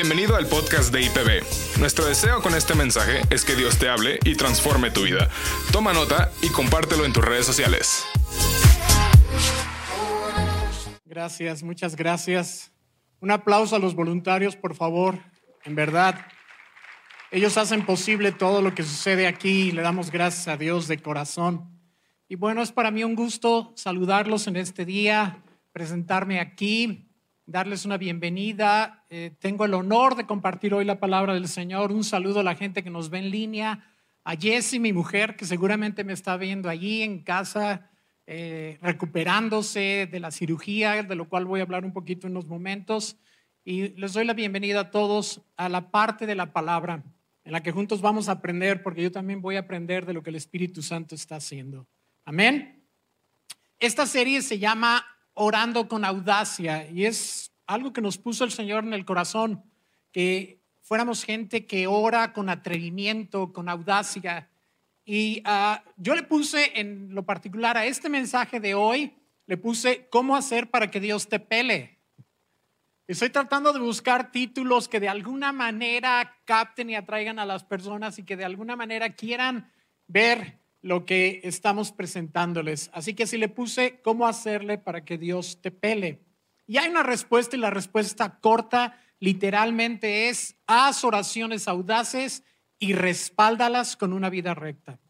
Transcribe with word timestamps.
Bienvenido 0.00 0.36
al 0.36 0.46
podcast 0.46 0.94
de 0.94 1.02
IPB. 1.02 1.80
Nuestro 1.80 2.06
deseo 2.06 2.40
con 2.40 2.54
este 2.54 2.76
mensaje 2.76 3.20
es 3.30 3.44
que 3.44 3.56
Dios 3.56 3.80
te 3.80 3.88
hable 3.88 4.20
y 4.24 4.36
transforme 4.36 4.92
tu 4.92 5.02
vida. 5.02 5.28
Toma 5.72 5.92
nota 5.92 6.30
y 6.40 6.50
compártelo 6.50 7.04
en 7.04 7.12
tus 7.12 7.24
redes 7.24 7.44
sociales. 7.44 8.06
Gracias, 11.04 11.64
muchas 11.64 11.96
gracias. 11.96 12.70
Un 13.18 13.32
aplauso 13.32 13.74
a 13.74 13.80
los 13.80 13.96
voluntarios, 13.96 14.54
por 14.54 14.76
favor. 14.76 15.18
En 15.64 15.74
verdad, 15.74 16.14
ellos 17.32 17.58
hacen 17.58 17.84
posible 17.84 18.30
todo 18.30 18.62
lo 18.62 18.76
que 18.76 18.84
sucede 18.84 19.26
aquí 19.26 19.72
le 19.72 19.82
damos 19.82 20.12
gracias 20.12 20.46
a 20.46 20.56
Dios 20.56 20.86
de 20.86 20.98
corazón. 21.02 21.76
Y 22.28 22.36
bueno, 22.36 22.62
es 22.62 22.70
para 22.70 22.92
mí 22.92 23.02
un 23.02 23.16
gusto 23.16 23.72
saludarlos 23.74 24.46
en 24.46 24.54
este 24.54 24.84
día, 24.84 25.42
presentarme 25.72 26.38
aquí 26.38 27.07
darles 27.48 27.86
una 27.86 27.96
bienvenida. 27.96 29.06
Eh, 29.08 29.34
tengo 29.40 29.64
el 29.64 29.72
honor 29.72 30.16
de 30.16 30.26
compartir 30.26 30.74
hoy 30.74 30.84
la 30.84 31.00
palabra 31.00 31.32
del 31.32 31.48
Señor. 31.48 31.92
Un 31.92 32.04
saludo 32.04 32.40
a 32.40 32.42
la 32.42 32.54
gente 32.54 32.84
que 32.84 32.90
nos 32.90 33.08
ve 33.08 33.20
en 33.20 33.30
línea, 33.30 33.86
a 34.22 34.36
Jessie, 34.36 34.78
mi 34.78 34.92
mujer, 34.92 35.34
que 35.34 35.46
seguramente 35.46 36.04
me 36.04 36.12
está 36.12 36.36
viendo 36.36 36.68
allí 36.68 37.02
en 37.02 37.22
casa, 37.22 37.90
eh, 38.26 38.78
recuperándose 38.82 40.06
de 40.12 40.20
la 40.20 40.30
cirugía, 40.30 41.02
de 41.02 41.14
lo 41.14 41.26
cual 41.30 41.46
voy 41.46 41.60
a 41.60 41.62
hablar 41.62 41.86
un 41.86 41.94
poquito 41.94 42.26
en 42.26 42.34
unos 42.34 42.46
momentos. 42.46 43.16
Y 43.64 43.88
les 43.98 44.12
doy 44.12 44.26
la 44.26 44.34
bienvenida 44.34 44.80
a 44.80 44.90
todos 44.90 45.40
a 45.56 45.70
la 45.70 45.90
parte 45.90 46.26
de 46.26 46.34
la 46.34 46.52
palabra 46.52 47.02
en 47.44 47.52
la 47.52 47.62
que 47.62 47.72
juntos 47.72 48.02
vamos 48.02 48.28
a 48.28 48.32
aprender, 48.32 48.82
porque 48.82 49.02
yo 49.02 49.10
también 49.10 49.40
voy 49.40 49.56
a 49.56 49.60
aprender 49.60 50.04
de 50.04 50.12
lo 50.12 50.22
que 50.22 50.28
el 50.28 50.36
Espíritu 50.36 50.82
Santo 50.82 51.14
está 51.14 51.36
haciendo. 51.36 51.86
Amén. 52.26 52.84
Esta 53.80 54.04
serie 54.04 54.42
se 54.42 54.58
llama 54.58 55.02
orando 55.40 55.88
con 55.88 56.04
audacia 56.04 56.90
y 56.90 57.04
es 57.04 57.52
algo 57.66 57.92
que 57.92 58.00
nos 58.00 58.18
puso 58.18 58.42
el 58.42 58.50
Señor 58.50 58.82
en 58.82 58.92
el 58.92 59.04
corazón, 59.04 59.62
que 60.10 60.60
fuéramos 60.82 61.22
gente 61.22 61.64
que 61.64 61.86
ora 61.86 62.32
con 62.32 62.48
atrevimiento, 62.48 63.52
con 63.52 63.68
audacia. 63.68 64.50
Y 65.04 65.40
ah, 65.44 65.84
yo 65.96 66.16
le 66.16 66.24
puse 66.24 66.80
en 66.80 67.14
lo 67.14 67.24
particular 67.24 67.76
a 67.76 67.86
este 67.86 68.08
mensaje 68.08 68.58
de 68.58 68.74
hoy, 68.74 69.14
le 69.46 69.56
puse 69.56 70.08
cómo 70.10 70.34
hacer 70.34 70.70
para 70.70 70.90
que 70.90 70.98
Dios 70.98 71.28
te 71.28 71.38
pele. 71.38 72.00
Estoy 73.06 73.30
tratando 73.30 73.72
de 73.72 73.78
buscar 73.78 74.32
títulos 74.32 74.88
que 74.88 74.98
de 74.98 75.08
alguna 75.08 75.52
manera 75.52 76.36
capten 76.46 76.90
y 76.90 76.96
atraigan 76.96 77.38
a 77.38 77.46
las 77.46 77.62
personas 77.62 78.18
y 78.18 78.24
que 78.24 78.36
de 78.36 78.44
alguna 78.44 78.74
manera 78.74 79.14
quieran 79.14 79.70
ver 80.08 80.58
lo 80.82 81.04
que 81.04 81.40
estamos 81.44 81.92
presentándoles. 81.92 82.90
Así 82.92 83.14
que 83.14 83.26
si 83.26 83.36
le 83.36 83.48
puse 83.48 84.00
cómo 84.02 84.26
hacerle 84.26 84.78
para 84.78 85.04
que 85.04 85.18
Dios 85.18 85.60
te 85.60 85.70
pele. 85.70 86.22
Y 86.66 86.76
hay 86.76 86.88
una 86.88 87.02
respuesta 87.02 87.56
y 87.56 87.60
la 87.60 87.70
respuesta 87.70 88.38
corta 88.40 89.00
literalmente 89.20 90.28
es, 90.28 90.56
haz 90.66 91.04
oraciones 91.04 91.66
audaces 91.66 92.44
y 92.78 92.92
respáldalas 92.92 93.96
con 93.96 94.12
una 94.12 94.30
vida 94.30 94.54
recta. 94.54 95.00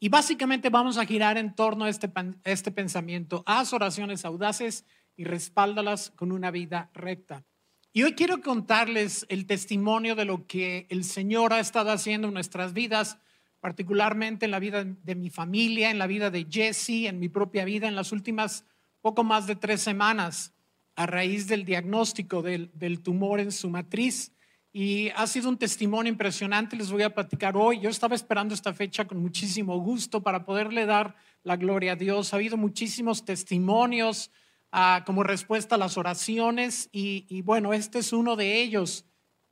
Y 0.00 0.08
básicamente 0.10 0.70
vamos 0.70 0.96
a 0.96 1.06
girar 1.06 1.38
en 1.38 1.54
torno 1.54 1.84
a 1.84 1.88
este, 1.88 2.10
este 2.44 2.70
pensamiento, 2.70 3.42
haz 3.46 3.72
oraciones 3.72 4.24
audaces 4.24 4.84
y 5.16 5.24
respáldalas 5.24 6.10
con 6.10 6.30
una 6.30 6.52
vida 6.52 6.90
recta. 6.94 7.44
Y 7.92 8.04
hoy 8.04 8.12
quiero 8.12 8.40
contarles 8.40 9.26
el 9.28 9.46
testimonio 9.46 10.14
de 10.14 10.24
lo 10.24 10.46
que 10.46 10.86
el 10.90 11.02
Señor 11.02 11.52
ha 11.52 11.58
estado 11.58 11.90
haciendo 11.90 12.28
en 12.28 12.34
nuestras 12.34 12.72
vidas 12.72 13.18
particularmente 13.60 14.44
en 14.44 14.50
la 14.50 14.58
vida 14.58 14.84
de 14.84 15.14
mi 15.14 15.30
familia, 15.30 15.90
en 15.90 15.98
la 15.98 16.06
vida 16.06 16.30
de 16.30 16.46
Jesse, 16.48 17.06
en 17.06 17.18
mi 17.18 17.28
propia 17.28 17.64
vida, 17.64 17.88
en 17.88 17.96
las 17.96 18.12
últimas 18.12 18.64
poco 19.00 19.24
más 19.24 19.46
de 19.46 19.56
tres 19.56 19.80
semanas, 19.80 20.52
a 20.94 21.06
raíz 21.06 21.46
del 21.46 21.64
diagnóstico 21.64 22.42
del, 22.42 23.00
tumor 23.02 23.40
en 23.40 23.52
su 23.52 23.70
matriz. 23.70 24.32
Y 24.72 25.08
ha 25.10 25.26
sido 25.26 25.48
un 25.48 25.56
testimonio 25.56 26.10
impresionante, 26.10 26.76
les 26.76 26.90
voy 26.90 27.02
a 27.02 27.14
platicar 27.14 27.56
hoy. 27.56 27.80
Yo 27.80 27.88
estaba 27.88 28.14
esperando 28.14 28.54
esta 28.54 28.74
fecha 28.74 29.06
con 29.06 29.18
muchísimo 29.20 29.78
gusto 29.78 30.22
para 30.22 30.44
poderle 30.44 30.86
dar 30.86 31.16
la 31.42 31.56
gloria 31.56 31.92
a 31.92 31.96
Dios. 31.96 32.32
Ha 32.32 32.36
habido 32.36 32.56
muchísimos 32.56 33.24
testimonios 33.24 34.30
ah, 34.72 35.04
como 35.06 35.22
respuesta 35.22 35.76
a 35.76 35.78
las 35.78 35.96
oraciones 35.96 36.88
y, 36.92 37.26
y 37.28 37.42
bueno, 37.42 37.72
este 37.72 38.00
es 38.00 38.12
uno 38.12 38.36
de 38.36 38.60
ellos 38.60 39.04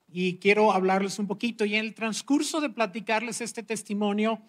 y 0.09 0.39
quiero 0.39 0.73
hablarles 0.73 1.19
un 1.19 1.27
poquito. 1.27 1.65
Y 1.65 1.75
en 1.75 1.85
el 1.85 1.95
transcurso 1.95 2.61
de 2.61 2.71
platicarles 2.71 3.41
este 3.41 3.63
testimonio, 3.63 4.41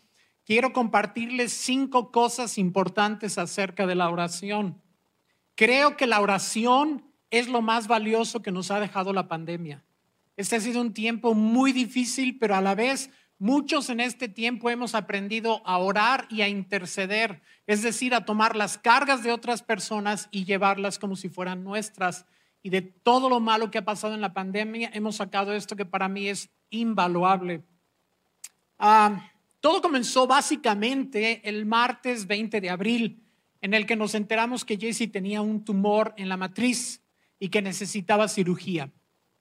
quiero 0.45 0.73
compartirles 0.73 1.51
cinco 1.51 2.11
cosas 2.11 2.57
importantes 2.57 3.37
acerca 3.37 3.85
de 3.85 3.95
la 3.95 4.09
oración. 4.09 4.81
Creo 5.55 5.97
que 5.97 6.07
la 6.07 6.21
oración 6.21 7.03
es 7.31 7.47
lo 7.47 7.61
más 7.61 7.87
valioso 7.87 8.41
que 8.41 8.51
nos 8.51 8.71
ha 8.71 8.79
dejado 8.79 9.13
la 9.13 9.27
pandemia. 9.27 9.83
Este 10.35 10.55
ha 10.55 10.59
sido 10.59 10.81
un 10.81 10.93
tiempo 10.93 11.33
muy 11.33 11.71
difícil, 11.71 12.37
pero 12.37 12.55
a 12.55 12.61
la 12.61 12.75
vez 12.75 13.09
muchos 13.39 13.89
en 13.89 13.99
este 13.99 14.29
tiempo 14.29 14.69
hemos 14.69 14.95
aprendido 14.95 15.61
a 15.65 15.77
orar 15.79 16.27
y 16.29 16.41
a 16.41 16.47
interceder, 16.47 17.41
es 17.65 17.81
decir, 17.81 18.13
a 18.13 18.25
tomar 18.25 18.55
las 18.55 18.77
cargas 18.77 19.23
de 19.23 19.31
otras 19.31 19.63
personas 19.63 20.29
y 20.31 20.45
llevarlas 20.45 20.99
como 20.99 21.15
si 21.15 21.29
fueran 21.29 21.63
nuestras 21.63 22.25
y 22.61 22.69
de 22.69 22.81
todo 22.81 23.29
lo 23.29 23.39
malo 23.39 23.71
que 23.71 23.77
ha 23.77 23.85
pasado 23.85 24.13
en 24.13 24.21
la 24.21 24.33
pandemia, 24.33 24.91
hemos 24.93 25.17
sacado 25.17 25.53
esto 25.53 25.75
que 25.75 25.85
para 25.85 26.07
mí 26.09 26.27
es 26.27 26.49
invaluable. 26.69 27.63
Ah, 28.77 29.31
todo 29.59 29.81
comenzó 29.81 30.27
básicamente 30.27 31.47
el 31.47 31.65
martes 31.65 32.27
20 32.27 32.61
de 32.61 32.69
abril, 32.69 33.23
en 33.61 33.73
el 33.73 33.85
que 33.85 33.95
nos 33.95 34.15
enteramos 34.15 34.65
que 34.65 34.77
Jesse 34.77 35.11
tenía 35.11 35.41
un 35.41 35.63
tumor 35.63 36.13
en 36.17 36.29
la 36.29 36.37
matriz 36.37 37.01
y 37.39 37.49
que 37.49 37.61
necesitaba 37.61 38.27
cirugía. 38.27 38.91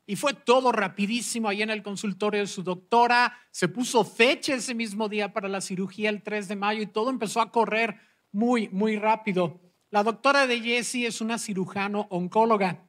Y 0.06 0.16
fue 0.16 0.34
todo 0.34 0.70
rapidísimo 0.70 1.48
ahí 1.48 1.62
en 1.62 1.70
el 1.70 1.82
consultorio 1.82 2.40
de 2.40 2.46
su 2.46 2.62
doctora. 2.62 3.36
Se 3.50 3.68
puso 3.68 4.04
fecha 4.04 4.54
ese 4.54 4.74
mismo 4.74 5.08
día 5.08 5.32
para 5.32 5.48
la 5.48 5.60
cirugía 5.60 6.10
el 6.10 6.22
3 6.22 6.46
de 6.48 6.56
mayo 6.56 6.82
y 6.82 6.86
todo 6.86 7.10
empezó 7.10 7.40
a 7.40 7.50
correr 7.50 7.98
muy, 8.30 8.68
muy 8.68 8.96
rápido. 8.96 9.60
La 9.90 10.04
doctora 10.04 10.46
de 10.46 10.60
Jesse 10.60 11.06
es 11.06 11.20
una 11.20 11.38
cirujano 11.38 12.06
oncóloga 12.10 12.85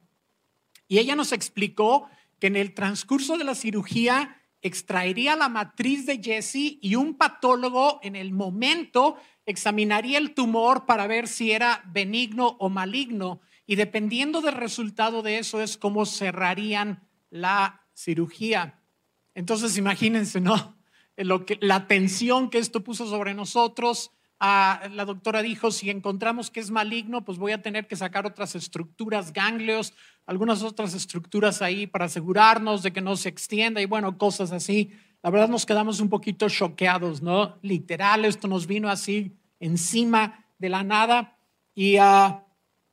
y 0.88 0.98
ella 0.98 1.14
nos 1.14 1.32
explicó 1.32 2.08
que 2.40 2.46
en 2.48 2.56
el 2.56 2.74
transcurso 2.74 3.36
de 3.36 3.44
la 3.44 3.54
cirugía 3.54 4.40
extraería 4.62 5.36
la 5.36 5.48
matriz 5.48 6.06
de 6.06 6.20
Jesse 6.22 6.78
y 6.80 6.94
un 6.96 7.14
patólogo 7.14 8.00
en 8.02 8.16
el 8.16 8.32
momento 8.32 9.16
examinaría 9.46 10.18
el 10.18 10.34
tumor 10.34 10.86
para 10.86 11.06
ver 11.06 11.28
si 11.28 11.52
era 11.52 11.82
benigno 11.86 12.56
o 12.58 12.68
maligno. 12.68 13.40
Y 13.66 13.76
dependiendo 13.76 14.40
del 14.40 14.54
resultado 14.54 15.22
de 15.22 15.38
eso 15.38 15.60
es 15.60 15.76
cómo 15.76 16.06
cerrarían 16.06 17.06
la 17.30 17.86
cirugía. 17.94 18.82
Entonces, 19.34 19.76
imagínense, 19.76 20.40
¿no? 20.40 20.76
Lo 21.16 21.44
que, 21.44 21.58
la 21.60 21.86
tensión 21.86 22.50
que 22.50 22.58
esto 22.58 22.82
puso 22.82 23.08
sobre 23.08 23.34
nosotros, 23.34 24.12
la 24.40 25.04
doctora 25.04 25.42
dijo, 25.42 25.70
si 25.70 25.90
encontramos 25.90 26.50
que 26.50 26.60
es 26.60 26.70
maligno, 26.70 27.24
pues 27.24 27.38
voy 27.38 27.52
a 27.52 27.62
tener 27.62 27.86
que 27.86 27.96
sacar 27.96 28.24
otras 28.24 28.54
estructuras, 28.54 29.32
ganglios, 29.32 29.94
algunas 30.26 30.62
otras 30.62 30.94
estructuras 30.94 31.60
ahí 31.62 31.86
para 31.86 32.04
asegurarnos 32.04 32.82
de 32.82 32.92
que 32.92 33.00
no 33.00 33.16
se 33.16 33.28
extienda 33.28 33.80
y 33.80 33.86
bueno, 33.86 34.16
cosas 34.16 34.52
así. 34.52 34.92
La 35.22 35.30
verdad 35.30 35.48
nos 35.48 35.66
quedamos 35.66 36.00
un 36.00 36.08
poquito 36.08 36.48
choqueados, 36.48 37.22
¿no? 37.22 37.58
Literal, 37.62 38.24
esto 38.24 38.46
nos 38.46 38.66
vino 38.66 38.88
así 38.88 39.36
encima 39.58 40.46
de 40.58 40.68
la 40.68 40.84
nada 40.84 41.36
y 41.74 41.96
ah, 41.96 42.44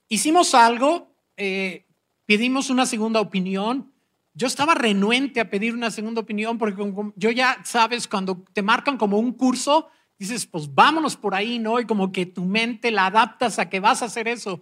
hicimos 0.10 0.56
algo, 0.56 1.16
eh, 1.38 1.86
pedimos 2.26 2.70
una 2.70 2.86
segunda 2.86 3.20
opinión. 3.20 3.92
Yo 4.34 4.48
estaba 4.48 4.74
renuente 4.74 5.40
a 5.40 5.50
pedir 5.50 5.74
una 5.74 5.92
segunda 5.92 6.22
opinión 6.22 6.58
porque 6.58 6.92
yo 7.16 7.32
ya 7.32 7.62
sabes, 7.64 8.08
cuando 8.08 8.44
te 8.54 8.64
marcan 8.64 8.98
como 8.98 9.20
un 9.20 9.34
curso, 9.34 9.90
dices, 10.18 10.46
pues 10.46 10.74
vámonos 10.74 11.16
por 11.16 11.36
ahí, 11.36 11.60
¿no? 11.60 11.80
Y 11.80 11.86
como 11.86 12.12
que 12.12 12.26
tu 12.26 12.46
mente 12.46 12.92
la 12.92 13.08
adaptas 13.08 13.60
a 13.60 13.70
que 13.70 13.80
vas 13.80 14.02
a 14.02 14.06
hacer 14.06 14.28
eso. 14.28 14.62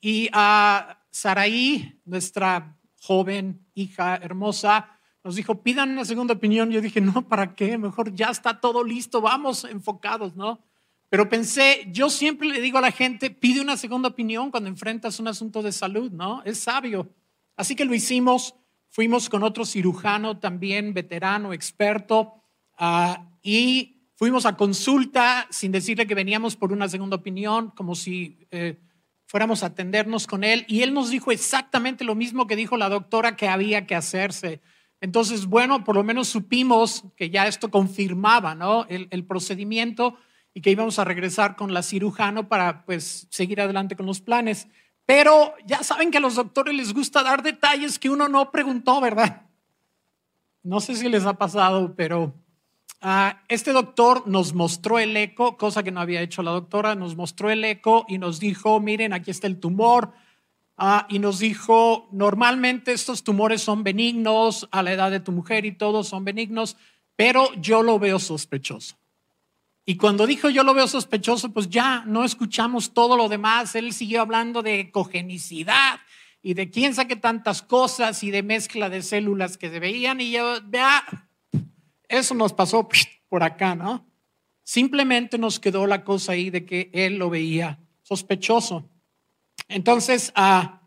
Y 0.00 0.28
a 0.32 1.04
Saraí, 1.10 2.00
nuestra 2.04 2.78
joven 3.00 3.66
hija 3.74 4.16
hermosa, 4.16 4.98
nos 5.24 5.36
dijo, 5.36 5.62
pidan 5.62 5.90
una 5.90 6.04
segunda 6.04 6.34
opinión. 6.34 6.70
Yo 6.70 6.80
dije, 6.80 7.00
no, 7.00 7.28
¿para 7.28 7.54
qué? 7.54 7.78
Mejor 7.78 8.14
ya 8.14 8.30
está 8.30 8.60
todo 8.60 8.84
listo, 8.84 9.20
vamos 9.20 9.64
enfocados, 9.64 10.36
¿no? 10.36 10.60
Pero 11.10 11.28
pensé, 11.28 11.88
yo 11.90 12.10
siempre 12.10 12.48
le 12.48 12.60
digo 12.60 12.78
a 12.78 12.82
la 12.82 12.92
gente, 12.92 13.30
pide 13.30 13.60
una 13.60 13.76
segunda 13.76 14.08
opinión 14.08 14.50
cuando 14.50 14.68
enfrentas 14.68 15.18
un 15.20 15.28
asunto 15.28 15.62
de 15.62 15.72
salud, 15.72 16.12
¿no? 16.12 16.42
Es 16.44 16.58
sabio. 16.58 17.14
Así 17.56 17.74
que 17.74 17.86
lo 17.86 17.94
hicimos, 17.94 18.54
fuimos 18.90 19.28
con 19.28 19.42
otro 19.42 19.64
cirujano 19.64 20.38
también, 20.38 20.92
veterano, 20.92 21.52
experto, 21.52 22.42
uh, 22.78 23.14
y 23.42 23.97
Fuimos 24.18 24.46
a 24.46 24.56
consulta 24.56 25.46
sin 25.48 25.70
decirle 25.70 26.08
que 26.08 26.16
veníamos 26.16 26.56
por 26.56 26.72
una 26.72 26.88
segunda 26.88 27.14
opinión, 27.14 27.70
como 27.70 27.94
si 27.94 28.48
eh, 28.50 28.76
fuéramos 29.26 29.62
a 29.62 29.66
atendernos 29.66 30.26
con 30.26 30.42
él. 30.42 30.64
Y 30.66 30.82
él 30.82 30.92
nos 30.92 31.10
dijo 31.10 31.30
exactamente 31.30 32.02
lo 32.02 32.16
mismo 32.16 32.48
que 32.48 32.56
dijo 32.56 32.76
la 32.76 32.88
doctora 32.88 33.36
que 33.36 33.46
había 33.46 33.86
que 33.86 33.94
hacerse. 33.94 34.60
Entonces, 35.00 35.46
bueno, 35.46 35.84
por 35.84 35.94
lo 35.94 36.02
menos 36.02 36.26
supimos 36.26 37.04
que 37.16 37.30
ya 37.30 37.46
esto 37.46 37.70
confirmaba 37.70 38.56
¿no? 38.56 38.86
el, 38.88 39.06
el 39.12 39.24
procedimiento 39.24 40.16
y 40.52 40.62
que 40.62 40.72
íbamos 40.72 40.98
a 40.98 41.04
regresar 41.04 41.54
con 41.54 41.72
la 41.72 41.84
cirujano 41.84 42.48
para 42.48 42.84
pues 42.84 43.28
seguir 43.30 43.60
adelante 43.60 43.94
con 43.94 44.06
los 44.06 44.20
planes. 44.20 44.66
Pero 45.06 45.54
ya 45.64 45.84
saben 45.84 46.10
que 46.10 46.18
a 46.18 46.22
los 46.22 46.34
doctores 46.34 46.74
les 46.74 46.92
gusta 46.92 47.22
dar 47.22 47.44
detalles 47.44 48.00
que 48.00 48.10
uno 48.10 48.26
no 48.26 48.50
preguntó, 48.50 49.00
¿verdad? 49.00 49.42
no 50.64 50.80
sé 50.80 50.96
si 50.96 51.08
les 51.08 51.24
ha 51.24 51.34
pasado, 51.34 51.94
pero 51.94 52.34
ah, 53.00 53.42
este 53.48 53.72
doctor 53.72 54.26
nos 54.26 54.54
mostró 54.54 54.98
el 54.98 55.16
eco, 55.16 55.56
cosa 55.56 55.82
que 55.82 55.90
no 55.90 56.00
había 56.00 56.22
hecho 56.22 56.42
la 56.42 56.50
doctora, 56.50 56.94
nos 56.94 57.16
mostró 57.16 57.50
el 57.50 57.64
eco 57.64 58.04
y 58.08 58.18
nos 58.18 58.40
dijo, 58.40 58.80
miren, 58.80 59.12
aquí 59.12 59.30
está 59.30 59.46
el 59.46 59.60
tumor. 59.60 60.12
Ah, 60.76 61.06
y 61.08 61.18
nos 61.18 61.40
dijo, 61.40 62.08
normalmente 62.12 62.92
estos 62.92 63.24
tumores 63.24 63.62
son 63.62 63.82
benignos 63.82 64.68
a 64.70 64.82
la 64.82 64.92
edad 64.92 65.10
de 65.10 65.18
tu 65.20 65.32
mujer 65.32 65.64
y 65.64 65.72
todos 65.72 66.06
son 66.06 66.24
benignos, 66.24 66.76
pero 67.16 67.52
yo 67.54 67.82
lo 67.82 67.98
veo 67.98 68.20
sospechoso. 68.20 68.96
Y 69.88 69.96
cuando 69.96 70.26
dijo 70.26 70.50
yo 70.50 70.64
lo 70.64 70.74
veo 70.74 70.86
sospechoso, 70.86 71.50
pues 71.50 71.70
ya 71.70 72.04
no 72.06 72.22
escuchamos 72.22 72.92
todo 72.92 73.16
lo 73.16 73.30
demás. 73.30 73.74
Él 73.74 73.94
siguió 73.94 74.20
hablando 74.20 74.62
de 74.62 74.90
cogenicidad 74.90 76.00
y 76.42 76.52
de 76.52 76.70
quién 76.70 76.94
saque 76.94 77.16
tantas 77.16 77.62
cosas 77.62 78.22
y 78.22 78.30
de 78.30 78.42
mezcla 78.42 78.90
de 78.90 79.00
células 79.00 79.56
que 79.56 79.70
se 79.70 79.80
veían. 79.80 80.20
Y 80.20 80.30
yo, 80.30 80.58
vea, 80.64 81.27
eso 82.08 82.34
nos 82.34 82.52
pasó 82.52 82.88
por 83.28 83.42
acá, 83.42 83.74
¿no? 83.74 84.06
Simplemente 84.64 85.38
nos 85.38 85.60
quedó 85.60 85.86
la 85.86 86.04
cosa 86.04 86.32
ahí 86.32 86.50
de 86.50 86.64
que 86.64 86.90
él 86.92 87.16
lo 87.16 87.30
veía 87.30 87.78
sospechoso. 88.02 88.88
Entonces, 89.68 90.32
ah, 90.34 90.82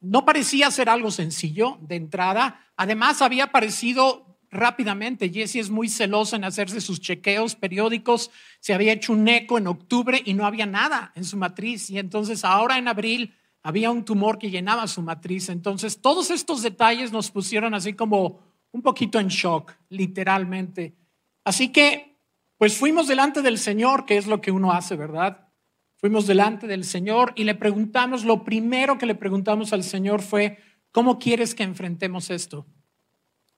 no 0.00 0.24
parecía 0.24 0.70
ser 0.70 0.88
algo 0.88 1.10
sencillo 1.10 1.78
de 1.80 1.96
entrada. 1.96 2.60
Además, 2.76 3.22
había 3.22 3.48
parecido 3.48 4.38
rápidamente. 4.50 5.30
Jessie 5.30 5.60
es 5.60 5.68
muy 5.68 5.88
celosa 5.88 6.36
en 6.36 6.44
hacerse 6.44 6.80
sus 6.80 7.00
chequeos 7.00 7.54
periódicos. 7.54 8.30
Se 8.60 8.72
había 8.72 8.92
hecho 8.92 9.12
un 9.12 9.28
eco 9.28 9.58
en 9.58 9.66
octubre 9.66 10.22
y 10.24 10.34
no 10.34 10.46
había 10.46 10.66
nada 10.66 11.12
en 11.14 11.24
su 11.24 11.36
matriz. 11.36 11.90
Y 11.90 11.98
entonces 11.98 12.44
ahora 12.44 12.78
en 12.78 12.88
abril 12.88 13.34
había 13.62 13.90
un 13.90 14.04
tumor 14.04 14.38
que 14.38 14.50
llenaba 14.50 14.86
su 14.86 15.02
matriz. 15.02 15.48
Entonces 15.48 16.00
todos 16.00 16.30
estos 16.30 16.62
detalles 16.62 17.12
nos 17.12 17.30
pusieron 17.30 17.74
así 17.74 17.94
como 17.94 18.40
un 18.74 18.82
poquito 18.82 19.20
en 19.20 19.28
shock, 19.28 19.72
literalmente. 19.88 20.96
Así 21.44 21.68
que, 21.68 22.18
pues 22.58 22.76
fuimos 22.76 23.06
delante 23.06 23.40
del 23.40 23.56
Señor, 23.56 24.04
que 24.04 24.16
es 24.16 24.26
lo 24.26 24.40
que 24.40 24.50
uno 24.50 24.72
hace, 24.72 24.96
¿verdad? 24.96 25.48
Fuimos 25.96 26.26
delante 26.26 26.66
del 26.66 26.84
Señor 26.84 27.32
y 27.36 27.44
le 27.44 27.54
preguntamos, 27.54 28.24
lo 28.24 28.42
primero 28.42 28.98
que 28.98 29.06
le 29.06 29.14
preguntamos 29.14 29.72
al 29.72 29.84
Señor 29.84 30.22
fue, 30.22 30.58
¿cómo 30.90 31.20
quieres 31.20 31.54
que 31.54 31.62
enfrentemos 31.62 32.30
esto? 32.30 32.66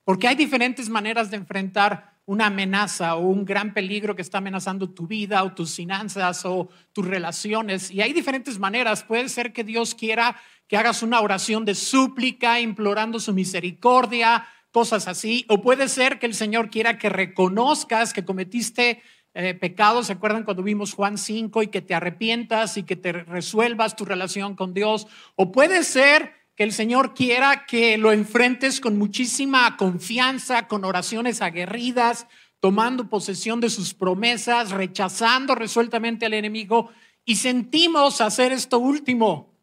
Porque 0.05 0.29
hay 0.29 0.35
diferentes 0.35 0.91
maneras 0.91 1.31
de 1.31 1.39
enfrentar 1.39 2.21
una 2.27 2.47
amenaza 2.47 3.15
o 3.15 3.27
un 3.27 3.47
gran 3.47 3.73
peligro 3.73 4.15
que 4.15 4.23
está 4.23 4.39
amenazando 4.39 4.91
tu 4.91 5.07
vida 5.07 5.43
o 5.45 5.55
tus 5.55 5.77
finanzas 5.77 6.45
o 6.45 6.69
tus 6.93 7.07
relaciones. 7.07 7.91
Y 7.91 8.03
hay 8.03 8.13
diferentes 8.13 8.59
maneras. 8.59 9.03
Puede 9.03 9.31
ser 9.31 9.55
que 9.55 9.65
Dios 9.65 9.95
quiera 9.95 10.37
que 10.69 10.77
hagas 10.77 11.03
una 11.03 11.21
oración 11.21 11.65
de 11.65 11.75
súplica, 11.75 12.61
implorando 12.61 13.21
su 13.21 13.33
misericordia, 13.33 14.47
cosas 14.77 15.09
así. 15.09 15.47
O 15.49 15.63
puede 15.63 15.89
ser 15.89 16.19
que 16.19 16.27
el 16.27 16.35
Señor 16.35 16.69
quiera 16.69 16.99
que 16.99 17.09
reconozcas 17.09 18.13
que 18.13 18.27
cometiste 18.27 19.01
eh, 19.33 19.55
pecados. 19.55 20.09
¿Se 20.09 20.13
acuerdan 20.13 20.45
cuando 20.45 20.63
vimos 20.63 20.93
Juan 20.93 21.17
5 21.17 21.63
y 21.63 21.69
que 21.69 21.81
te 21.81 21.95
arrepientas 21.95 22.77
y 22.77 22.83
que 22.83 22.95
te 22.95 23.13
resuelvas 23.13 23.97
tu 23.97 24.05
relación 24.05 24.55
con 24.55 24.75
Dios? 24.75 25.07
O 25.35 25.51
puede 25.51 25.83
ser 25.83 26.35
que 26.55 26.63
el 26.63 26.75
Señor 26.75 27.15
quiera 27.15 27.65
que 27.65 27.97
lo 27.97 28.13
enfrentes 28.13 28.79
con 28.79 28.99
muchísima 28.99 29.79
confianza, 29.79 30.69
con 30.69 30.85
oraciones 30.85 31.41
aguerridas, 31.41 32.27
tomando 32.61 33.09
posesión 33.09 33.61
de 33.61 33.71
sus 33.71 33.95
promesas, 33.95 34.73
rechazando 34.73 35.55
resueltamente 35.55 36.27
al 36.27 36.35
enemigo. 36.35 36.91
Y 37.25 37.37
sentimos 37.37 38.21
hacer 38.21 38.53
esto 38.53 38.79
último, 38.79 39.55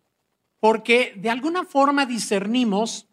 porque 0.60 1.14
de 1.18 1.30
alguna 1.30 1.66
forma 1.66 2.08
discernimos 2.08 3.13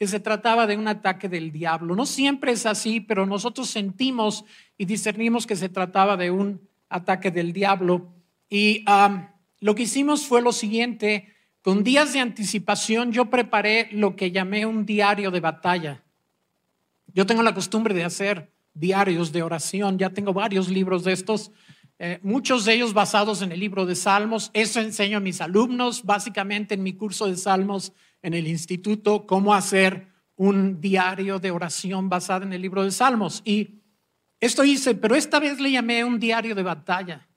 que 0.00 0.06
se 0.06 0.18
trataba 0.18 0.66
de 0.66 0.78
un 0.78 0.88
ataque 0.88 1.28
del 1.28 1.52
diablo. 1.52 1.94
No 1.94 2.06
siempre 2.06 2.52
es 2.52 2.64
así, 2.64 3.00
pero 3.00 3.26
nosotros 3.26 3.68
sentimos 3.68 4.46
y 4.78 4.86
discernimos 4.86 5.46
que 5.46 5.56
se 5.56 5.68
trataba 5.68 6.16
de 6.16 6.30
un 6.30 6.66
ataque 6.88 7.30
del 7.30 7.52
diablo. 7.52 8.08
Y 8.48 8.82
lo 9.60 9.74
que 9.74 9.82
hicimos 9.82 10.24
fue 10.24 10.40
lo 10.40 10.52
siguiente, 10.52 11.34
con 11.60 11.84
días 11.84 12.14
de 12.14 12.20
anticipación 12.20 13.12
yo 13.12 13.26
preparé 13.26 13.90
lo 13.92 14.16
que 14.16 14.30
llamé 14.30 14.64
un 14.64 14.86
diario 14.86 15.30
de 15.30 15.40
batalla. 15.40 16.02
Yo 17.12 17.26
tengo 17.26 17.42
la 17.42 17.52
costumbre 17.52 17.92
de 17.92 18.04
hacer 18.04 18.50
diarios 18.72 19.32
de 19.32 19.42
oración, 19.42 19.98
ya 19.98 20.08
tengo 20.08 20.32
varios 20.32 20.70
libros 20.70 21.04
de 21.04 21.12
estos, 21.12 21.52
eh, 21.98 22.20
muchos 22.22 22.64
de 22.64 22.72
ellos 22.72 22.94
basados 22.94 23.42
en 23.42 23.52
el 23.52 23.60
libro 23.60 23.84
de 23.84 23.94
Salmos. 23.94 24.50
Eso 24.54 24.80
enseño 24.80 25.18
a 25.18 25.20
mis 25.20 25.42
alumnos, 25.42 26.04
básicamente 26.04 26.72
en 26.72 26.82
mi 26.82 26.94
curso 26.94 27.26
de 27.26 27.36
Salmos 27.36 27.92
en 28.22 28.34
el 28.34 28.46
instituto, 28.46 29.26
cómo 29.26 29.54
hacer 29.54 30.08
un 30.36 30.80
diario 30.80 31.38
de 31.38 31.50
oración 31.50 32.08
basado 32.08 32.44
en 32.44 32.52
el 32.52 32.62
libro 32.62 32.82
de 32.82 32.90
Salmos. 32.90 33.42
Y 33.44 33.80
esto 34.40 34.64
hice, 34.64 34.94
pero 34.94 35.14
esta 35.14 35.38
vez 35.38 35.60
le 35.60 35.70
llamé 35.70 36.04
un 36.04 36.18
diario 36.18 36.54
de 36.54 36.62
batalla. 36.62 37.28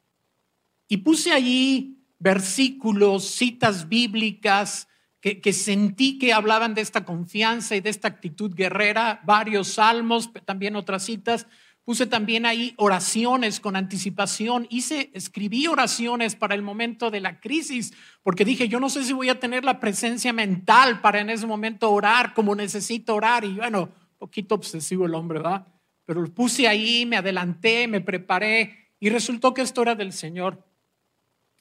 Y 0.88 0.98
puse 0.98 1.32
allí 1.32 2.00
versículos, 2.20 3.26
citas 3.26 3.90
bíblicas 3.90 4.88
que, 5.20 5.54
sentí 5.54 6.20
que 6.20 6.34
hablaban 6.34 6.74
de 6.74 6.82
esta 6.82 7.06
confianza 7.06 7.78
y 7.78 7.82
de 7.82 7.90
esta 7.90 8.10
actitud 8.10 8.54
guerrera, 8.54 9.22
varios 9.26 9.70
salmos, 9.70 10.30
también 10.44 10.76
otras 10.76 11.06
citas. 11.06 11.48
Puse 11.86 12.06
también 12.06 12.46
ahí 12.46 12.74
oraciones 12.78 13.60
con 13.60 13.76
anticipación. 13.76 14.68
Hice, 14.70 15.12
escribí 15.14 15.68
oraciones 15.68 16.36
para 16.36 16.56
el 16.56 16.62
momento 16.62 17.12
de 17.12 17.20
la 17.20 17.42
crisis, 17.42 17.94
porque 18.22 18.46
dije, 18.46 18.70
yo 18.70 18.80
no 18.80 18.90
sé 18.90 19.04
si 19.04 19.12
voy 19.12 19.28
a 19.28 19.40
tener 19.40 19.66
la 19.66 19.82
presencia 19.82 20.32
mental 20.32 21.02
para 21.02 21.20
en 21.20 21.30
ese 21.30 21.46
momento 21.46 21.92
orar 21.92 22.34
como 22.34 22.56
necesito 22.56 23.16
orar. 23.16 23.44
Y 23.44 23.56
bueno, 23.56 23.90
poquito 24.18 24.56
obsesivo 24.56 25.06
el 25.06 25.16
hombre, 25.16 25.40
¿verdad? 25.40 25.68
Pero 26.06 26.22
lo 26.22 26.34
puse 26.34 26.70
ahí, 26.70 27.06
me 27.06 27.18
adelanté, 27.18 27.90
me 27.90 28.00
preparé 28.00 28.94
y 29.02 29.10
resultó 29.10 29.54
que 29.54 29.62
esto 29.62 29.82
era 29.82 29.96
del 29.96 30.14
Señor. 30.14 30.66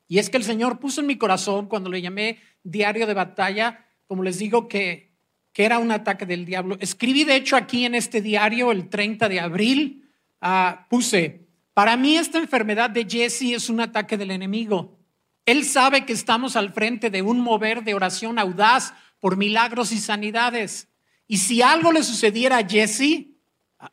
Y 0.06 0.18
es 0.18 0.30
que 0.30 0.36
el 0.36 0.44
Señor 0.44 0.78
puso 0.78 1.00
en 1.00 1.08
mi 1.08 1.18
corazón 1.18 1.66
cuando 1.66 1.90
le 1.90 2.00
llamé 2.00 2.38
diario 2.62 3.08
de 3.08 3.14
batalla, 3.14 3.86
como 4.06 4.22
les 4.22 4.38
digo, 4.38 4.68
que, 4.68 5.16
que 5.52 5.64
era 5.64 5.78
un 5.78 5.90
ataque 5.90 6.26
del 6.26 6.44
diablo. 6.44 6.76
Escribí, 6.78 7.24
de 7.24 7.34
hecho, 7.34 7.56
aquí 7.56 7.84
en 7.84 7.96
este 7.96 8.20
diario, 8.20 8.70
el 8.70 8.88
30 8.88 9.28
de 9.28 9.40
abril, 9.40 10.01
ah, 10.42 10.86
puse, 10.90 11.48
para 11.72 11.96
mí 11.96 12.16
esta 12.16 12.38
enfermedad 12.38 12.90
de 12.90 13.06
Jesse 13.08 13.54
es 13.54 13.70
un 13.70 13.80
ataque 13.80 14.18
del 14.18 14.30
enemigo. 14.30 14.98
Él 15.46 15.64
sabe 15.64 16.04
que 16.04 16.12
estamos 16.12 16.54
al 16.54 16.72
frente 16.72 17.08
de 17.08 17.22
un 17.22 17.40
mover 17.40 17.82
de 17.82 17.94
oración 17.94 18.38
audaz 18.38 18.92
por 19.18 19.36
milagros 19.36 19.92
y 19.92 19.98
sanidades. 19.98 20.88
Y 21.26 21.38
si 21.38 21.62
algo 21.62 21.92
le 21.92 22.02
sucediera 22.02 22.58
a 22.58 22.68
Jesse, 22.68 23.28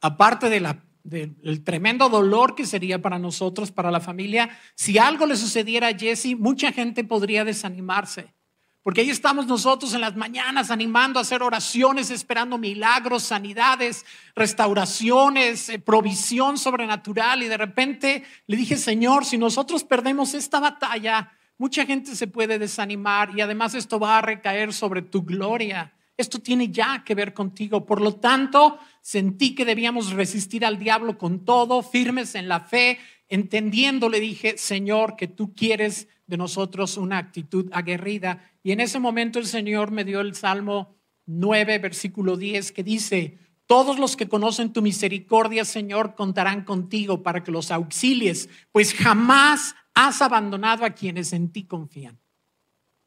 aparte 0.02 0.50
del 0.50 1.64
tremendo 1.64 2.10
dolor 2.10 2.56
que 2.56 2.66
sería 2.66 3.02
para 3.02 3.18
nosotros, 3.18 3.72
para 3.72 3.92
la 3.92 4.00
familia. 4.00 4.50
Si 4.76 4.98
algo 4.98 5.26
le 5.26 5.36
sucediera 5.36 5.88
a 5.88 5.98
Jesse, 5.98 6.36
mucha 6.38 6.72
gente 6.72 7.04
podría 7.04 7.46
desanimarse. 7.46 8.34
Porque 8.82 9.02
ahí 9.02 9.10
estamos 9.10 9.46
nosotros 9.46 9.94
en 9.94 10.02
las 10.02 10.16
mañanas 10.16 10.72
animando 10.72 11.20
a 11.20 11.24
hacer 11.24 11.44
oraciones, 11.44 12.12
esperando 12.12 12.58
milagros, 12.58 13.24
sanidades, 13.24 14.06
restauraciones, 14.36 15.68
eh, 15.68 15.80
provisión 15.80 16.58
sobrenatural. 16.58 17.44
Y 17.44 17.48
de 17.48 17.58
repente 17.58 18.24
le 18.48 18.56
dije, 18.56 18.78
Señor, 18.78 19.26
si 19.26 19.38
nosotros 19.38 19.84
perdemos 19.84 20.34
esta 20.34 20.62
batalla, 20.62 21.34
mucha 21.58 21.86
gente 21.86 22.16
se 22.16 22.28
puede 22.28 22.58
desanimar 22.58 23.32
y 23.38 23.42
además 23.42 23.76
esto 23.76 24.00
va 24.00 24.18
a 24.18 24.22
recaer 24.22 24.74
sobre 24.74 25.02
tu 25.02 25.24
gloria. 25.24 25.94
Esto 26.16 26.40
tiene 26.40 26.70
ya 26.70 27.04
que 27.06 27.16
ver 27.16 27.34
contigo. 27.34 27.86
Por 27.86 28.02
lo 28.02 28.16
tanto, 28.16 28.80
sentí 29.02 29.56
que 29.56 29.66
debíamos 29.66 30.12
resistir 30.12 30.66
al 30.66 30.80
diablo 30.80 31.18
con 31.18 31.46
todo, 31.46 31.82
firmes 31.82 32.36
en 32.36 32.48
la 32.48 32.62
fe, 32.62 33.00
entendiendo, 33.28 34.10
le 34.10 34.20
dije, 34.20 34.58
Señor, 34.58 35.16
que 35.16 35.28
tú 35.28 35.54
quieres 35.54 36.08
de 36.30 36.38
nosotros 36.38 36.96
una 36.96 37.18
actitud 37.18 37.70
aguerrida. 37.74 38.52
Y 38.64 38.72
en 38.72 38.80
ese 38.80 39.00
momento 39.00 39.40
el 39.40 39.48
Señor 39.48 39.92
me 39.92 40.06
dio 40.06 40.22
el 40.22 40.36
Salmo 40.36 40.96
9, 41.26 41.80
versículo 41.80 42.38
10, 42.38 42.72
que 42.72 42.84
dice, 42.84 43.40
todos 43.66 44.00
los 44.00 44.16
que 44.16 44.30
conocen 44.30 44.72
tu 44.72 44.82
misericordia, 44.82 45.66
Señor, 45.66 46.16
contarán 46.16 46.64
contigo 46.64 47.24
para 47.24 47.44
que 47.44 47.52
los 47.52 47.72
auxilies, 47.72 48.50
pues 48.72 48.94
jamás 48.94 49.76
has 49.94 50.22
abandonado 50.22 50.86
a 50.86 50.92
quienes 50.92 51.34
en 51.34 51.52
ti 51.52 51.66
confían. 51.66 52.20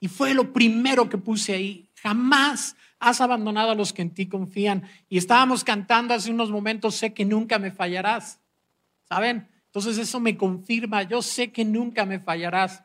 Y 0.00 0.08
fue 0.08 0.34
lo 0.34 0.52
primero 0.52 1.08
que 1.08 1.16
puse 1.16 1.54
ahí, 1.54 1.88
jamás 1.94 2.76
has 2.98 3.20
abandonado 3.20 3.70
a 3.70 3.74
los 3.76 3.92
que 3.92 4.02
en 4.02 4.10
ti 4.10 4.26
confían. 4.26 4.82
Y 5.08 5.16
estábamos 5.16 5.62
cantando 5.64 6.12
hace 6.12 6.30
unos 6.30 6.50
momentos, 6.50 6.96
sé 6.96 7.14
que 7.14 7.24
nunca 7.24 7.58
me 7.60 7.70
fallarás. 7.70 8.40
¿Saben? 9.08 9.48
Entonces 9.66 9.98
eso 9.98 10.20
me 10.20 10.36
confirma, 10.36 11.02
yo 11.02 11.22
sé 11.22 11.50
que 11.50 11.64
nunca 11.64 12.04
me 12.04 12.20
fallarás. 12.20 12.84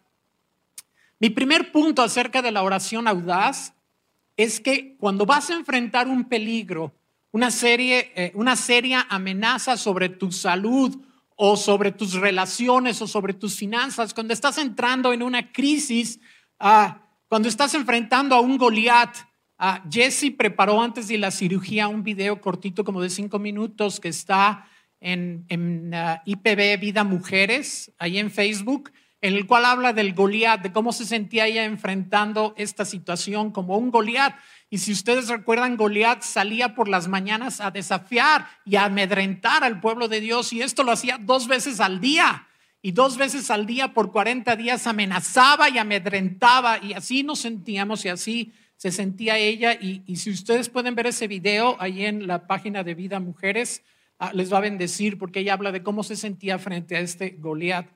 Mi 1.20 1.30
primer 1.30 1.72
punto 1.72 2.02
acerca 2.02 2.42
de 2.42 2.52
la 2.52 2.64
oración 2.64 3.08
audaz 3.08 3.74
es 4.36 4.60
que 4.60 4.96
cuando 4.98 5.26
vas 5.26 5.50
a 5.50 5.56
enfrentar 5.56 6.08
un 6.08 6.26
peligro, 6.26 6.94
una, 7.32 7.52
serie, 7.52 8.12
eh, 8.16 8.32
una 8.36 8.56
seria 8.56 9.06
amenaza 9.10 9.78
sobre 9.78 10.10
tu 10.10 10.32
salud 10.32 10.96
o 11.36 11.58
sobre 11.58 11.92
tus 11.92 12.14
relaciones 12.14 13.02
o 13.02 13.08
sobre 13.08 13.34
tus 13.34 13.56
finanzas, 13.56 14.14
cuando 14.14 14.34
estás 14.34 14.58
entrando 14.58 15.14
en 15.14 15.24
una 15.24 15.52
crisis, 15.52 16.20
ah, 16.60 17.02
cuando 17.28 17.50
estás 17.50 17.74
enfrentando 17.74 18.36
a 18.36 18.40
un 18.40 18.58
Goliat, 18.58 19.16
Ah, 19.60 19.84
Jesse 19.90 20.32
preparó 20.38 20.80
antes 20.82 21.08
de 21.08 21.18
la 21.18 21.32
cirugía 21.32 21.88
un 21.88 22.04
video 22.04 22.40
cortito 22.42 22.84
como 22.84 23.02
de 23.02 23.10
cinco 23.10 23.40
minutos 23.40 24.00
que 24.00 24.10
está 24.10 24.68
en, 25.00 25.92
ah, 25.96 26.22
IPB 26.26 26.80
Vida 26.80 27.04
Mujeres, 27.04 27.92
ahí 27.98 28.20
en 28.20 28.30
Facebook, 28.30 28.92
en 29.22 29.34
el 29.34 29.48
cual 29.48 29.66
habla 29.66 29.94
del 29.94 30.14
Goliat, 30.14 30.62
de 30.62 30.72
cómo 30.72 30.94
se 30.94 31.06
sentía 31.06 31.48
ella 31.48 31.66
enfrentando 31.66 32.54
esta 32.58 32.86
situación 32.86 33.52
como 33.52 33.78
un 33.78 33.90
Goliat. 33.90 34.36
Y 34.70 34.78
si 34.78 34.92
ustedes 34.92 35.28
recuerdan, 35.28 35.78
Goliat 35.78 36.22
salía 36.22 36.76
por 36.76 36.88
las 36.88 37.08
mañanas 37.08 37.60
a 37.60 37.72
desafiar 37.72 38.48
y 38.66 38.76
a 38.76 38.86
amedrentar 38.86 39.64
al 39.64 39.80
pueblo 39.80 40.08
de 40.08 40.22
Dios 40.22 40.54
y 40.54 40.62
esto 40.62 40.84
lo 40.84 40.92
hacía 40.92 41.18
dos 41.20 41.48
veces 41.48 41.80
al 41.80 42.00
día. 42.00 42.48
Y 42.82 42.92
dos 42.92 43.18
veces 43.18 43.50
al 43.50 43.66
día 43.66 43.94
por 43.94 44.12
40 44.12 44.56
días 44.56 44.86
amenazaba 44.86 45.68
y 45.70 45.80
amedrentaba 45.80 46.78
y 46.82 46.94
así 46.94 47.24
nos 47.24 47.40
sentíamos 47.40 48.06
y 48.06 48.10
así 48.10 48.54
se 48.78 48.92
sentía 48.92 49.38
ella. 49.38 49.74
Y, 49.74 50.16
si 50.16 50.30
ustedes 50.30 50.70
pueden 50.70 50.94
ver 50.94 51.08
ese 51.08 51.28
video 51.28 51.76
ahí 51.80 52.06
en 52.06 52.28
la 52.28 52.46
página 52.46 52.84
de 52.84 52.94
Vida 52.94 53.20
Mujeres, 53.20 53.84
ah, 54.20 54.32
les 54.34 54.54
va 54.54 54.60
a 54.60 54.62
bendecir 54.62 55.18
porque 55.18 55.40
ella 55.40 55.54
habla 55.54 55.72
de 55.72 55.82
cómo 55.82 56.04
se 56.04 56.16
sentía 56.16 56.60
frente 56.60 56.96
a 56.96 57.00
este 57.00 57.32
Goliat. 57.40 57.88